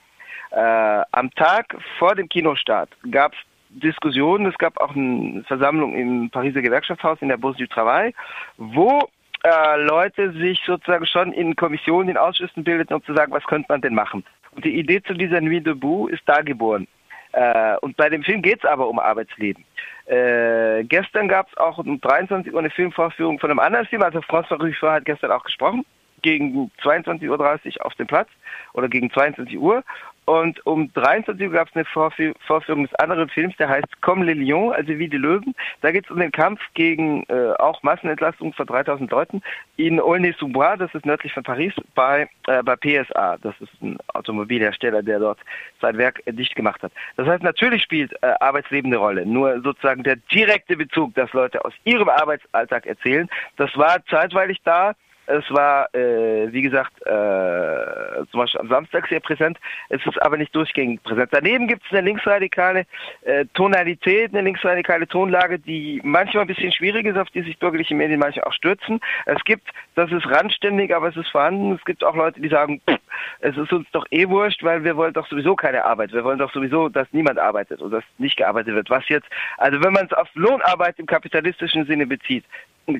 Äh, 0.51 1.01
am 1.11 1.31
Tag 1.35 1.75
vor 1.97 2.15
dem 2.15 2.27
Kinostart 2.27 2.89
gab 3.09 3.33
es 3.33 3.39
Diskussionen, 3.69 4.45
es 4.47 4.57
gab 4.57 4.77
auch 4.81 4.93
eine 4.95 5.43
Versammlung 5.47 5.95
im 5.95 6.29
Pariser 6.29 6.61
Gewerkschaftshaus 6.61 7.21
in 7.21 7.29
der 7.29 7.37
Bourse 7.37 7.57
du 7.57 7.67
Travail, 7.67 8.13
wo 8.57 9.07
äh, 9.43 9.81
Leute 9.81 10.33
sich 10.33 10.61
sozusagen 10.65 11.05
schon 11.05 11.31
in 11.31 11.55
Kommissionen, 11.55 12.09
in 12.09 12.17
Ausschüssen 12.17 12.65
bildeten, 12.65 12.93
um 12.93 13.03
zu 13.05 13.13
sagen, 13.13 13.31
was 13.31 13.45
könnte 13.45 13.67
man 13.69 13.81
denn 13.81 13.95
machen. 13.95 14.25
Und 14.51 14.65
die 14.65 14.77
Idee 14.77 15.01
zu 15.01 15.13
dieser 15.13 15.39
Nuit 15.39 15.65
debout 15.65 16.09
ist 16.09 16.23
da 16.25 16.41
geboren. 16.41 16.87
Äh, 17.31 17.77
und 17.77 17.95
bei 17.95 18.09
dem 18.09 18.23
Film 18.23 18.41
geht 18.41 18.59
es 18.63 18.69
aber 18.69 18.89
um 18.89 18.99
Arbeitsleben. 18.99 19.63
Äh, 20.05 20.83
gestern 20.83 21.29
gab 21.29 21.47
es 21.47 21.57
auch 21.57 21.77
um 21.77 22.01
23 22.01 22.53
Uhr 22.53 22.59
eine 22.59 22.69
Filmvorführung 22.69 23.39
von 23.39 23.49
einem 23.49 23.59
anderen 23.59 23.85
Film, 23.85 24.01
also 24.01 24.19
François 24.19 24.59
Ruffin 24.59 24.89
hat 24.89 25.05
gestern 25.05 25.31
auch 25.31 25.43
gesprochen, 25.43 25.85
gegen 26.21 26.69
22.30 26.83 27.29
Uhr 27.29 27.85
auf 27.85 27.95
dem 27.95 28.07
Platz 28.07 28.29
oder 28.73 28.89
gegen 28.89 29.09
22 29.11 29.57
Uhr. 29.57 29.83
Und 30.25 30.63
um 30.67 30.93
23 30.93 31.47
Uhr 31.47 31.53
gab 31.53 31.67
es 31.67 31.75
eine 31.75 31.85
Vorführung 31.85 32.83
des 32.83 32.95
anderen 32.95 33.27
Films, 33.29 33.55
der 33.57 33.69
heißt 33.69 34.01
Comme 34.01 34.23
les 34.25 34.37
Lions, 34.37 34.73
also 34.73 34.89
wie 34.89 35.09
die 35.09 35.17
Löwen. 35.17 35.55
Da 35.81 35.91
geht 35.91 36.05
es 36.05 36.11
um 36.11 36.19
den 36.19 36.31
Kampf 36.31 36.61
gegen 36.75 37.23
äh, 37.23 37.53
auch 37.57 37.81
Massenentlastung 37.81 38.53
von 38.53 38.67
3000 38.67 39.09
Leuten 39.09 39.41
in 39.77 39.99
Aulnay-sous-Bois, 39.99 40.77
das 40.77 40.93
ist 40.93 41.05
nördlich 41.05 41.33
von 41.33 41.43
Paris, 41.43 41.73
bei, 41.95 42.29
äh, 42.47 42.61
bei 42.61 42.75
PSA. 42.75 43.37
Das 43.41 43.55
ist 43.59 43.81
ein 43.81 43.97
Automobilhersteller, 44.13 45.01
der 45.01 45.19
dort 45.19 45.39
sein 45.81 45.97
Werk 45.97 46.21
äh, 46.25 46.33
dicht 46.33 46.55
gemacht 46.55 46.83
hat. 46.83 46.91
Das 47.17 47.27
heißt, 47.27 47.41
natürlich 47.41 47.81
spielt 47.81 48.13
äh, 48.21 48.33
Arbeitsleben 48.39 48.91
eine 48.91 48.97
Rolle. 48.97 49.25
Nur 49.25 49.59
sozusagen 49.61 50.03
der 50.03 50.17
direkte 50.17 50.77
Bezug, 50.77 51.15
dass 51.15 51.33
Leute 51.33 51.65
aus 51.65 51.73
ihrem 51.83 52.09
Arbeitsalltag 52.09 52.85
erzählen, 52.85 53.27
das 53.57 53.75
war 53.75 54.05
zeitweilig 54.05 54.61
da. 54.63 54.93
Es 55.31 55.49
war, 55.49 55.93
äh, 55.95 56.51
wie 56.51 56.61
gesagt, 56.61 56.93
äh, 57.05 58.25
zum 58.31 58.39
Beispiel 58.41 58.61
am 58.61 58.67
Samstag 58.67 59.07
sehr 59.07 59.19
präsent. 59.19 59.57
Es 59.89 60.05
ist 60.05 60.21
aber 60.21 60.37
nicht 60.37 60.53
durchgängig 60.53 61.01
präsent. 61.03 61.29
Daneben 61.31 61.67
gibt 61.67 61.83
es 61.85 61.91
eine 61.91 62.01
linksradikale 62.01 62.85
äh, 63.21 63.45
Tonalität, 63.53 64.33
eine 64.33 64.41
linksradikale 64.41 65.07
Tonlage, 65.07 65.59
die 65.59 66.01
manchmal 66.03 66.43
ein 66.43 66.47
bisschen 66.47 66.71
schwierig 66.71 67.05
ist, 67.05 67.17
auf 67.17 67.29
die 67.29 67.41
sich 67.41 67.57
bürgerliche 67.59 67.95
Medien 67.95 68.19
manchmal 68.19 68.45
auch 68.45 68.53
stürzen. 68.53 68.99
Es 69.25 69.41
gibt, 69.45 69.67
das 69.95 70.11
ist 70.11 70.27
randständig, 70.27 70.93
aber 70.93 71.09
es 71.09 71.17
ist 71.17 71.29
vorhanden. 71.29 71.73
Es 71.73 71.85
gibt 71.85 72.03
auch 72.03 72.15
Leute, 72.15 72.41
die 72.41 72.49
sagen, 72.49 72.81
pff, 72.89 72.99
es 73.39 73.55
ist 73.57 73.71
uns 73.71 73.87
doch 73.91 74.05
eh 74.11 74.27
wurscht, 74.27 74.63
weil 74.63 74.83
wir 74.83 74.97
wollen 74.97 75.13
doch 75.13 75.27
sowieso 75.27 75.55
keine 75.55 75.85
Arbeit. 75.85 76.11
Wir 76.11 76.23
wollen 76.23 76.39
doch 76.39 76.51
sowieso, 76.51 76.89
dass 76.89 77.07
niemand 77.11 77.39
arbeitet 77.39 77.81
oder 77.81 77.97
dass 77.97 78.05
nicht 78.17 78.37
gearbeitet 78.37 78.75
wird. 78.75 78.89
Was 78.89 79.07
jetzt, 79.07 79.27
also 79.57 79.81
wenn 79.83 79.93
man 79.93 80.05
es 80.05 80.13
auf 80.13 80.29
Lohnarbeit 80.33 80.99
im 80.99 81.05
kapitalistischen 81.05 81.85
Sinne 81.85 82.05
bezieht, 82.05 82.43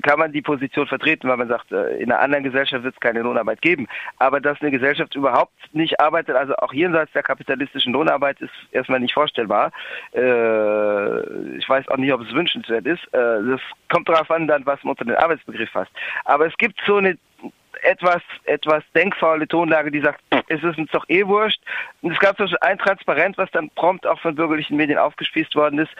kann 0.02 0.18
man 0.18 0.32
die 0.32 0.42
Position 0.42 0.86
vertreten, 0.86 1.28
weil 1.28 1.36
man 1.36 1.48
sagt, 1.48 1.72
äh, 1.72 1.96
in 1.96 2.10
einer 2.10 2.20
anderen 2.20 2.44
Gesellschaft 2.44 2.84
wird 2.84 2.94
es 2.94 3.00
keine 3.00 3.20
Lohnarbeit 3.20 3.60
geben. 3.62 3.88
Aber 4.18 4.40
dass 4.40 4.60
eine 4.60 4.70
Gesellschaft 4.70 5.14
überhaupt 5.14 5.52
nicht 5.72 6.00
arbeitet, 6.00 6.36
also 6.36 6.54
auch 6.56 6.72
jenseits 6.72 7.12
der 7.12 7.22
kapitalistischen 7.22 7.92
Lohnarbeit, 7.92 8.40
ist 8.40 8.52
erstmal 8.70 9.00
nicht 9.00 9.14
vorstellbar. 9.14 9.72
Äh, 10.14 11.56
ich 11.56 11.68
weiß 11.68 11.88
auch 11.88 11.96
nicht, 11.96 12.12
ob 12.12 12.22
es 12.22 12.32
wünschenswert 12.32 12.86
ist. 12.86 13.02
Äh, 13.12 13.42
das 13.50 13.60
kommt 13.90 14.08
darauf 14.08 14.30
an, 14.30 14.46
dann, 14.46 14.64
was 14.66 14.82
man 14.82 14.92
unter 14.92 15.04
den 15.04 15.16
Arbeitsbegriff 15.16 15.70
fasst. 15.70 15.92
Aber 16.24 16.46
es 16.46 16.56
gibt 16.56 16.80
so 16.86 16.96
eine 16.96 17.18
etwas, 17.82 18.22
etwas 18.44 18.84
denkfaule 18.94 19.48
Tonlage, 19.48 19.90
die 19.90 20.00
sagt, 20.00 20.20
es 20.48 20.62
ist 20.62 20.78
uns 20.78 20.90
doch 20.92 21.04
eh 21.08 21.26
wurscht. 21.26 21.60
Und 22.00 22.12
es 22.12 22.18
gab 22.18 22.36
so 22.38 22.46
ein 22.60 22.78
Transparent, 22.78 23.38
was 23.38 23.50
dann 23.50 23.70
prompt 23.70 24.06
auch 24.06 24.20
von 24.20 24.34
bürgerlichen 24.34 24.76
Medien 24.76 24.98
aufgespießt 24.98 25.54
worden 25.56 25.80
ist, 25.80 25.90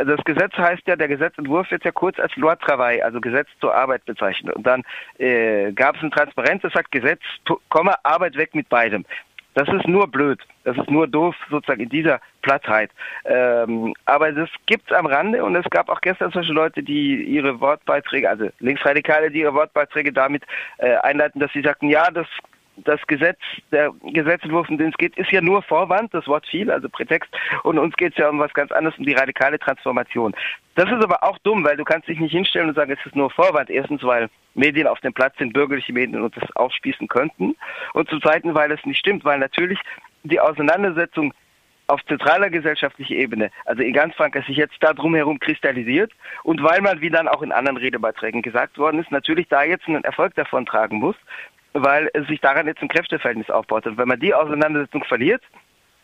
also 0.00 0.16
das 0.16 0.24
Gesetz 0.24 0.54
heißt 0.56 0.82
ja, 0.86 0.96
der 0.96 1.08
Gesetzentwurf 1.08 1.70
wird 1.70 1.84
ja 1.84 1.92
kurz 1.92 2.18
als 2.18 2.34
Loi 2.36 2.56
Travail, 2.56 3.02
also 3.02 3.20
Gesetz 3.20 3.48
zur 3.60 3.74
Arbeit 3.74 4.04
bezeichnet. 4.06 4.56
Und 4.56 4.66
dann 4.66 4.82
äh, 5.18 5.72
gab 5.72 5.96
es 5.96 6.02
ein 6.02 6.10
Transparenz, 6.10 6.62
das 6.62 6.72
sagt 6.72 6.90
Gesetz, 6.90 7.20
Komma, 7.68 7.94
Arbeit 8.02 8.34
weg 8.36 8.54
mit 8.54 8.68
beidem. 8.70 9.04
Das 9.54 9.68
ist 9.68 9.86
nur 9.86 10.06
blöd. 10.06 10.40
Das 10.64 10.76
ist 10.76 10.88
nur 10.88 11.06
doof, 11.06 11.34
sozusagen 11.50 11.82
in 11.82 11.88
dieser 11.90 12.20
Plattheit. 12.40 12.90
Ähm, 13.26 13.94
aber 14.06 14.32
das 14.32 14.48
gibt's 14.66 14.90
am 14.92 15.04
Rande 15.04 15.44
und 15.44 15.54
es 15.54 15.68
gab 15.70 15.90
auch 15.90 16.00
gestern 16.00 16.30
solche 16.30 16.52
Leute, 16.52 16.82
die 16.82 17.22
ihre 17.24 17.60
Wortbeiträge, 17.60 18.30
also 18.30 18.48
Linksradikale, 18.60 19.30
die 19.30 19.40
ihre 19.40 19.52
Wortbeiträge 19.52 20.12
damit 20.12 20.44
äh, 20.78 20.96
einleiten, 20.96 21.40
dass 21.40 21.52
sie 21.52 21.62
sagten, 21.62 21.90
ja, 21.90 22.10
das 22.10 22.26
das 22.84 23.00
Gesetz, 23.06 23.38
der 23.72 23.92
Gesetzentwurf, 24.02 24.68
um 24.68 24.78
den 24.78 24.90
es 24.90 24.96
geht, 24.96 25.16
ist 25.16 25.30
ja 25.30 25.40
nur 25.40 25.62
Vorwand, 25.62 26.12
das 26.14 26.26
Wort 26.26 26.46
viel, 26.46 26.70
also 26.70 26.88
Prätext. 26.88 27.30
Und 27.62 27.78
uns 27.78 27.96
geht 27.96 28.12
es 28.12 28.18
ja 28.18 28.28
um 28.28 28.38
was 28.38 28.52
ganz 28.52 28.72
anderes, 28.72 28.98
um 28.98 29.04
die 29.04 29.14
radikale 29.14 29.58
Transformation. 29.58 30.34
Das 30.74 30.86
ist 30.86 31.02
aber 31.02 31.22
auch 31.22 31.38
dumm, 31.38 31.64
weil 31.64 31.76
du 31.76 31.84
kannst 31.84 32.08
dich 32.08 32.18
nicht 32.18 32.32
hinstellen 32.32 32.68
und 32.68 32.74
sagen, 32.74 32.92
es 32.92 33.06
ist 33.06 33.16
nur 33.16 33.30
Vorwand. 33.30 33.70
Erstens, 33.70 34.02
weil 34.02 34.28
Medien 34.54 34.86
auf 34.86 35.00
dem 35.00 35.12
Platz 35.12 35.36
sind, 35.38 35.52
bürgerliche 35.52 35.92
Medien 35.92 36.22
und 36.22 36.36
das 36.36 36.56
aufspießen 36.56 37.08
könnten. 37.08 37.56
Und 37.94 38.08
zum 38.08 38.20
Zweiten, 38.22 38.54
weil 38.54 38.72
es 38.72 38.84
nicht 38.84 38.98
stimmt, 38.98 39.24
weil 39.24 39.38
natürlich 39.38 39.78
die 40.22 40.40
Auseinandersetzung 40.40 41.32
auf 41.90 42.04
zentraler 42.06 42.50
gesellschaftlicher 42.50 43.16
Ebene, 43.16 43.50
also 43.64 43.82
in 43.82 43.92
ganz 43.92 44.14
Frankreich, 44.14 44.46
sich 44.46 44.56
jetzt 44.56 44.76
da 44.80 44.92
drumherum 44.92 45.38
kristallisiert 45.40 46.12
und 46.44 46.62
weil 46.62 46.80
man, 46.80 47.00
wie 47.00 47.10
dann 47.10 47.28
auch 47.28 47.42
in 47.42 47.52
anderen 47.52 47.76
Redebeiträgen 47.76 48.42
gesagt 48.42 48.78
worden 48.78 49.00
ist, 49.00 49.10
natürlich 49.10 49.48
da 49.48 49.64
jetzt 49.64 49.88
einen 49.88 50.04
Erfolg 50.04 50.34
davon 50.36 50.66
tragen 50.66 50.98
muss, 50.98 51.16
weil 51.72 52.10
sich 52.28 52.40
daran 52.40 52.66
jetzt 52.66 52.82
ein 52.82 52.88
Kräfteverhältnis 52.88 53.50
aufbaut. 53.50 53.86
Und 53.86 53.98
wenn 53.98 54.08
man 54.08 54.20
die 54.20 54.34
Auseinandersetzung 54.34 55.04
verliert, 55.04 55.42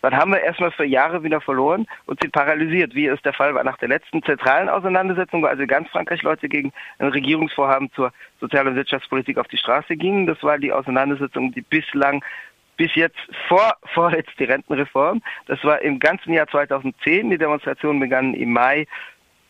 dann 0.03 0.17
haben 0.17 0.31
wir 0.31 0.41
erstmal 0.41 0.71
für 0.71 0.85
Jahre 0.85 1.25
wieder 1.25 1.41
verloren 1.41 1.87
und 2.07 2.21
sind 2.21 2.33
paralysiert, 2.33 2.95
wie 2.95 3.07
es 3.07 3.21
der 3.23 3.33
Fall 3.33 3.55
war 3.55 3.65
nach 3.65 3.79
der 3.79 3.89
letzten 3.89 4.23
zentralen 4.23 4.69
Auseinandersetzung, 4.69 5.43
wo 5.43 5.47
also 5.47 5.67
ganz 5.67 5.89
Frankreich 5.89 6.23
Leute 6.23 6.49
gegen 6.49 6.73
ein 6.99 7.09
Regierungsvorhaben 7.09 7.91
zur 7.93 8.13
Sozial- 8.41 8.69
und 8.69 8.77
Wirtschaftspolitik 8.77 9.39
auf 9.39 9.49
die 9.49 9.57
Straße 9.57 9.97
gingen. 9.97 10.27
Das 10.27 10.43
war 10.43 10.59
die 10.59 10.73
Auseinandersetzung, 10.73 11.53
die 11.53 11.63
bislang 11.63 12.23
bis 12.77 12.95
jetzt 12.95 13.19
vor 13.49 13.75
vorletzt 13.95 14.39
die 14.39 14.45
Rentenreform. 14.45 15.23
Das 15.47 15.63
war 15.65 15.81
im 15.83 15.99
ganzen 15.99 16.33
Jahr 16.33 16.47
2010. 16.47 17.31
Die 17.31 17.39
Demonstrationen 17.39 17.99
begannen 17.99 18.35
im 18.35 18.53
Mai 18.53 18.87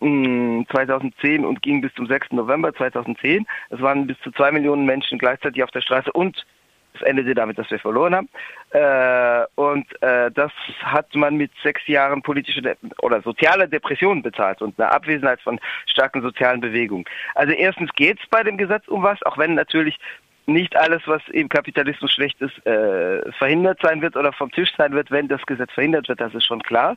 2010 0.00 1.44
und 1.44 1.62
ging 1.62 1.80
bis 1.80 1.92
zum 1.94 2.06
6. 2.06 2.32
November 2.32 2.74
2010. 2.74 3.46
Es 3.70 3.80
waren 3.80 4.06
bis 4.06 4.18
zu 4.20 4.30
zwei 4.32 4.52
Millionen 4.52 4.84
Menschen 4.84 5.18
gleichzeitig 5.18 5.62
auf 5.62 5.70
der 5.70 5.80
Straße 5.80 6.12
und 6.12 6.44
Das 6.98 7.06
endete 7.08 7.34
damit, 7.34 7.58
dass 7.58 7.70
wir 7.70 7.78
verloren 7.78 8.14
haben. 8.14 8.28
Äh, 8.70 9.46
und 9.54 9.86
äh, 10.02 10.30
das 10.30 10.52
hat 10.82 11.14
man 11.14 11.36
mit 11.36 11.50
sechs 11.62 11.86
Jahren 11.86 12.22
politische 12.22 12.62
De 12.62 12.74
oder 13.02 13.20
soziale 13.22 13.68
Depression 13.68 14.22
bezahlt 14.22 14.62
und 14.62 14.78
einer 14.78 14.92
Abwesenheit 14.92 15.40
von 15.42 15.60
starken 15.86 16.22
sozialen 16.22 16.60
Bewegungen. 16.60 17.04
Also 17.34 17.52
erstens 17.52 17.90
geht 17.92 18.18
es 18.20 18.26
bei 18.28 18.42
dem 18.42 18.56
Gesetz 18.56 18.88
um 18.88 19.02
was, 19.02 19.22
auch 19.24 19.36
wenn 19.36 19.54
natürlich 19.54 19.98
nicht 20.46 20.76
alles, 20.76 21.02
was 21.06 21.22
im 21.32 21.48
Kapitalismus 21.48 22.12
schlecht 22.12 22.40
ist, 22.40 22.64
äh, 22.66 23.30
verhindert 23.32 23.80
sein 23.82 24.00
wird 24.00 24.16
oder 24.16 24.32
vom 24.32 24.50
Tisch 24.52 24.72
sein 24.76 24.92
wird, 24.92 25.10
wenn 25.10 25.28
das 25.28 25.44
Gesetz 25.44 25.72
verhindert 25.72 26.08
wird, 26.08 26.20
das 26.20 26.34
ist 26.34 26.46
schon 26.46 26.62
klar. 26.62 26.96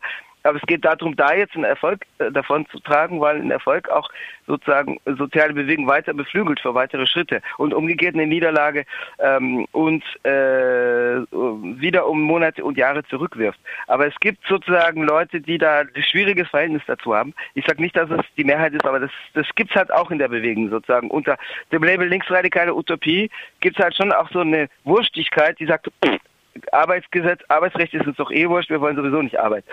Aber 0.49 0.57
es 0.57 0.65
geht 0.65 0.83
darum, 0.83 1.15
da 1.15 1.35
jetzt 1.35 1.53
einen 1.53 1.63
Erfolg 1.63 2.07
äh, 2.17 2.31
davon 2.31 2.65
zu 2.71 2.79
tragen, 2.79 3.21
weil 3.21 3.39
ein 3.39 3.51
Erfolg 3.51 3.87
auch 3.89 4.09
sozusagen 4.47 4.99
soziale 5.05 5.53
Bewegung 5.53 5.85
weiter 5.85 6.11
beflügelt 6.11 6.59
für 6.59 6.73
weitere 6.73 7.05
Schritte 7.05 7.43
und 7.59 7.71
umgekehrt 7.71 8.15
eine 8.15 8.25
Niederlage 8.25 8.85
ähm, 9.19 9.67
uns 9.73 10.03
äh, 10.23 10.31
wieder 10.31 12.07
um 12.07 12.23
Monate 12.23 12.63
und 12.63 12.79
Jahre 12.79 13.03
zurückwirft. 13.05 13.59
Aber 13.85 14.07
es 14.07 14.15
gibt 14.19 14.43
sozusagen 14.47 15.03
Leute, 15.03 15.39
die 15.39 15.59
da 15.59 15.81
ein 15.81 16.03
schwieriges 16.03 16.49
Verhältnis 16.49 16.81
dazu 16.87 17.13
haben. 17.13 17.35
Ich 17.53 17.67
sage 17.67 17.79
nicht, 17.79 17.95
dass 17.95 18.09
es 18.09 18.25
die 18.37 18.43
Mehrheit 18.43 18.73
ist, 18.73 18.85
aber 18.85 18.99
das, 18.99 19.11
das 19.35 19.45
gibt 19.53 19.69
es 19.69 19.75
halt 19.75 19.93
auch 19.93 20.09
in 20.09 20.17
der 20.17 20.29
Bewegung 20.29 20.71
sozusagen. 20.71 21.11
Unter 21.11 21.37
dem 21.71 21.83
Label 21.83 22.07
linksradikale 22.07 22.73
Utopie 22.73 23.29
gibt 23.59 23.77
es 23.77 23.83
halt 23.83 23.95
schon 23.95 24.11
auch 24.11 24.31
so 24.31 24.39
eine 24.39 24.67
Wurstigkeit, 24.83 25.59
die 25.59 25.67
sagt, 25.67 25.91
Arbeitsgesetz, 26.71 27.41
Arbeitsrecht 27.47 27.93
ist 27.93 28.07
uns 28.07 28.17
doch 28.17 28.31
eh 28.31 28.49
wurscht, 28.49 28.69
wir 28.69 28.81
wollen 28.81 28.95
sowieso 28.95 29.21
nicht 29.21 29.39
arbeiten. 29.39 29.67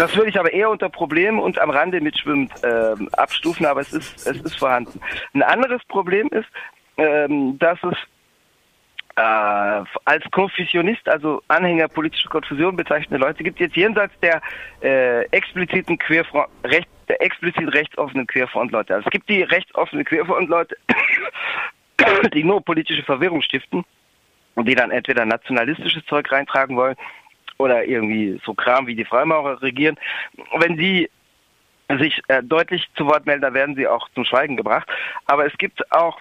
Das 0.00 0.16
würde 0.16 0.30
ich 0.30 0.40
aber 0.40 0.50
eher 0.50 0.70
unter 0.70 0.88
Problem 0.88 1.38
und 1.38 1.58
am 1.58 1.68
Rande 1.68 2.00
mitschwimmend 2.00 2.50
ähm, 2.64 3.10
abstufen, 3.12 3.66
aber 3.66 3.82
es 3.82 3.92
ist, 3.92 4.26
es 4.26 4.40
ist 4.40 4.58
vorhanden. 4.58 4.98
Ein 5.34 5.42
anderes 5.42 5.84
Problem 5.88 6.26
ist, 6.28 6.48
ähm, 6.96 7.58
dass 7.58 7.78
es 7.82 7.98
äh, 9.16 9.84
als 10.06 10.24
Konfusionist, 10.30 11.06
also 11.06 11.42
Anhänger 11.48 11.88
politischer 11.88 12.30
Konfusion 12.30 12.76
bezeichnete 12.76 13.22
Leute 13.22 13.44
gibt, 13.44 13.60
jetzt 13.60 13.76
jenseits 13.76 14.18
der 14.20 14.40
äh, 14.80 15.26
expliziten 15.32 15.98
Queerfront, 15.98 16.48
recht, 16.64 16.88
der 17.06 17.20
explizit 17.20 17.70
rechtsoffenen 17.74 18.26
Queerfront-Leute. 18.26 18.94
Also 18.94 19.04
es 19.06 19.10
gibt 19.10 19.28
die 19.28 19.42
rechtsoffenen 19.42 20.06
Queerfront-Leute, 20.06 20.78
die 22.32 22.42
nur 22.42 22.64
politische 22.64 23.02
Verwirrung 23.02 23.42
stiften 23.42 23.84
und 24.54 24.66
die 24.66 24.74
dann 24.74 24.92
entweder 24.92 25.26
nationalistisches 25.26 26.06
Zeug 26.06 26.32
reintragen 26.32 26.74
wollen 26.74 26.96
oder 27.60 27.84
irgendwie 27.84 28.40
so 28.44 28.54
Kram 28.54 28.86
wie 28.86 28.96
die 28.96 29.04
Freimaurer 29.04 29.60
regieren. 29.62 29.96
Wenn 30.56 30.76
sie 30.76 31.10
sich 31.98 32.20
äh, 32.28 32.42
deutlich 32.42 32.88
zu 32.96 33.06
Wort 33.06 33.26
melden, 33.26 33.42
dann 33.42 33.54
werden 33.54 33.76
sie 33.76 33.86
auch 33.86 34.08
zum 34.14 34.24
Schweigen 34.24 34.56
gebracht. 34.56 34.88
Aber 35.26 35.46
es 35.46 35.56
gibt 35.58 35.92
auch 35.92 36.20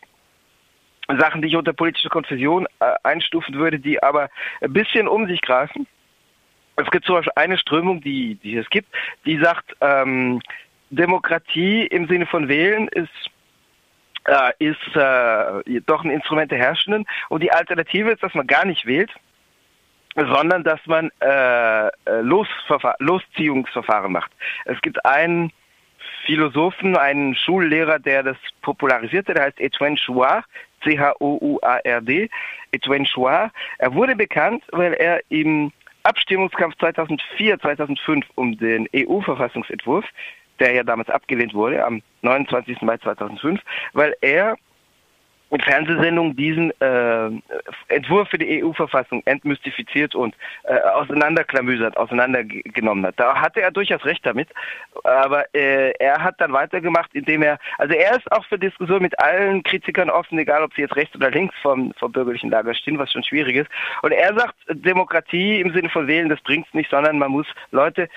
Sachen, 1.08 1.42
die 1.42 1.48
ich 1.48 1.56
unter 1.56 1.74
politische 1.74 2.10
Konfusion 2.10 2.68
äh, 2.80 2.94
einstufen 3.04 3.56
würde, 3.56 3.80
die 3.80 4.02
aber 4.02 4.30
ein 4.62 4.74
bisschen 4.74 5.08
um 5.08 5.28
sich 5.28 5.42
greifen. 5.42 5.88
Es 6.76 6.90
gibt 6.92 7.06
zum 7.06 7.16
Beispiel 7.16 7.34
eine 7.36 7.58
Strömung, 7.58 8.02
die, 8.02 8.36
die 8.36 8.58
es 8.58 8.70
gibt, 8.70 8.90
die 9.26 9.38
sagt, 9.38 9.76
ähm, 9.82 10.42
Demokratie 10.92 11.86
im 11.86 12.08
Sinne 12.08 12.26
von 12.26 12.48
Wählen 12.48 12.88
ist 12.90 13.10
äh, 14.26 14.52
ist 14.60 14.96
äh, 14.96 15.82
doch 15.86 16.04
ein 16.04 16.12
Instrument 16.12 16.52
der 16.52 16.58
Herrschenden 16.58 17.06
und 17.30 17.42
die 17.42 17.52
Alternative 17.52 18.12
ist, 18.12 18.24
dass 18.24 18.34
man 18.34 18.48
gar 18.48 18.66
nicht 18.66 18.86
wählt, 18.86 19.12
sondern 20.16 20.64
dass 20.64 20.80
man 20.86 21.12
äh, 21.22 21.88
äh 21.88 22.22
Losziehungsverfahren 22.22 24.12
macht. 24.12 24.32
Es 24.66 24.82
gibt 24.82 25.04
einen 25.06 25.52
Philosophen, 26.26 26.98
einen 26.98 27.36
Schullehrer, 27.36 28.00
der 28.00 28.24
das 28.24 28.38
popularisierte, 28.62 29.34
der 29.34 29.46
heißt 29.46 29.60
Etienne 29.60 29.98
Chouard, 29.98 30.46
C-H-O-U-A-R-D, 30.84 32.30
Etienne 32.72 33.06
Chouard. 33.06 33.52
Er 33.78 33.94
wurde 33.94 34.16
bekannt, 34.16 34.64
weil 34.72 34.94
er 34.94 35.22
im 35.30 35.72
Abstimmungskampf 36.04 36.76
2004, 36.78 37.60
2005 37.60 38.26
um 38.36 38.58
den 38.58 38.88
EU-Verfassungsentwurf 38.96 40.06
der 40.60 40.74
ja 40.74 40.84
damals 40.84 41.10
abgelehnt 41.10 41.54
wurde, 41.54 41.84
am 41.84 42.02
29. 42.22 42.82
Mai 42.82 42.98
2005, 42.98 43.62
weil 43.94 44.16
er 44.22 44.58
in 45.52 45.62
Fernsehsendungen 45.62 46.36
diesen 46.36 46.72
äh, 46.80 47.30
Entwurf 47.88 48.30
für 48.30 48.38
die 48.38 48.64
EU-Verfassung 48.64 49.24
entmystifiziert 49.26 50.14
und 50.14 50.36
äh, 50.64 50.80
auseinanderklamüsert, 50.80 51.98
auseinandergenommen 51.98 53.06
hat. 53.06 53.16
Da 53.20 53.40
hatte 53.42 53.62
er 53.62 53.72
durchaus 53.72 54.06
recht 54.06 54.26
damit, 54.26 54.50
aber 55.04 55.46
äh, 55.56 55.92
er 56.00 56.24
hat 56.24 56.36
dann 56.40 56.54
weitergemacht, 56.54 57.10
indem 57.14 57.42
er, 57.42 57.58
also 57.78 57.94
er 57.94 58.18
ist 58.18 58.32
auch 58.32 58.46
für 58.46 58.60
Diskussion 58.60 59.02
mit 59.02 59.18
allen 59.20 59.64
Kritikern 59.64 60.10
offen, 60.10 60.38
egal 60.38 60.64
ob 60.64 60.74
sie 60.76 60.82
jetzt 60.82 60.96
rechts 60.96 61.16
oder 61.16 61.32
links 61.32 61.56
vom, 61.62 61.94
vom 61.98 62.12
bürgerlichen 62.12 62.52
Lager 62.52 62.74
stehen, 62.76 63.00
was 63.00 63.12
schon 63.12 63.24
schwierig 63.24 63.56
ist. 63.56 63.70
Und 64.04 64.12
er 64.12 64.34
sagt, 64.38 64.56
Demokratie 64.70 65.60
im 65.62 65.74
Sinne 65.74 65.90
von 65.90 66.08
Wählen, 66.08 66.30
das 66.30 66.42
bringt's 66.42 66.74
nicht, 66.74 66.92
sondern 66.92 67.18
man 67.18 67.32
muss 67.32 67.48
Leute 67.72 68.08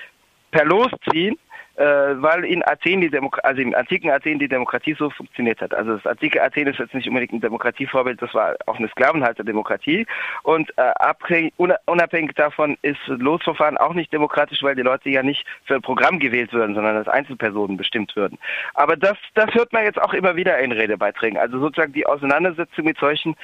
per 0.51 0.65
Los 0.65 0.91
ziehen 1.09 1.37
weil 1.81 2.45
in 2.45 2.63
Athen 2.63 3.01
die 3.01 3.09
Demokratie, 3.09 3.47
also 3.47 3.61
im 3.61 3.73
antiken 3.73 4.11
Athen 4.11 4.39
die 4.39 4.47
Demokratie 4.47 4.95
so 4.97 5.09
funktioniert 5.09 5.59
hat. 5.61 5.73
Also 5.73 5.95
das 5.95 6.05
antike 6.05 6.43
Athen 6.43 6.67
ist 6.67 6.79
jetzt 6.79 6.93
nicht 6.93 7.07
unbedingt 7.07 7.33
ein 7.33 7.41
Demokratievorbild, 7.41 8.21
das 8.21 8.33
war 8.33 8.55
auch 8.67 8.77
eine 8.77 8.89
Sklavenhalterdemokratie 8.89 10.05
und 10.43 10.71
äh, 10.77 11.49
unabhängig 11.85 12.33
davon 12.35 12.77
ist 12.81 12.99
Losverfahren 13.07 13.77
auch 13.77 13.93
nicht 13.93 14.13
demokratisch, 14.13 14.61
weil 14.61 14.75
die 14.75 14.81
Leute 14.81 15.09
ja 15.09 15.23
nicht 15.23 15.45
für 15.65 15.75
ein 15.75 15.81
Programm 15.81 16.19
gewählt 16.19 16.53
würden, 16.53 16.75
sondern 16.75 16.95
als 16.95 17.07
Einzelpersonen 17.07 17.77
bestimmt 17.77 18.15
würden. 18.15 18.37
Aber 18.73 18.95
das, 18.95 19.17
das 19.33 19.53
hört 19.53 19.73
man 19.73 19.83
jetzt 19.83 20.01
auch 20.01 20.13
immer 20.13 20.35
wieder 20.35 20.57
in 20.59 20.71
Redebeiträgen. 20.71 21.37
Also 21.37 21.59
sozusagen 21.59 21.93
die 21.93 22.05
Auseinandersetzung 22.05 22.85
mit 22.85 22.97
solchen, 22.97 23.35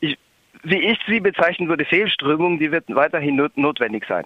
ich, 0.00 0.16
wie 0.62 0.80
ich 0.80 0.98
sie 1.06 1.20
bezeichnen 1.20 1.68
würde, 1.68 1.84
Fehlströmungen, 1.84 2.58
die 2.58 2.72
wird 2.72 2.84
weiterhin 2.88 3.36
not 3.36 3.56
notwendig 3.56 4.04
sein. 4.08 4.24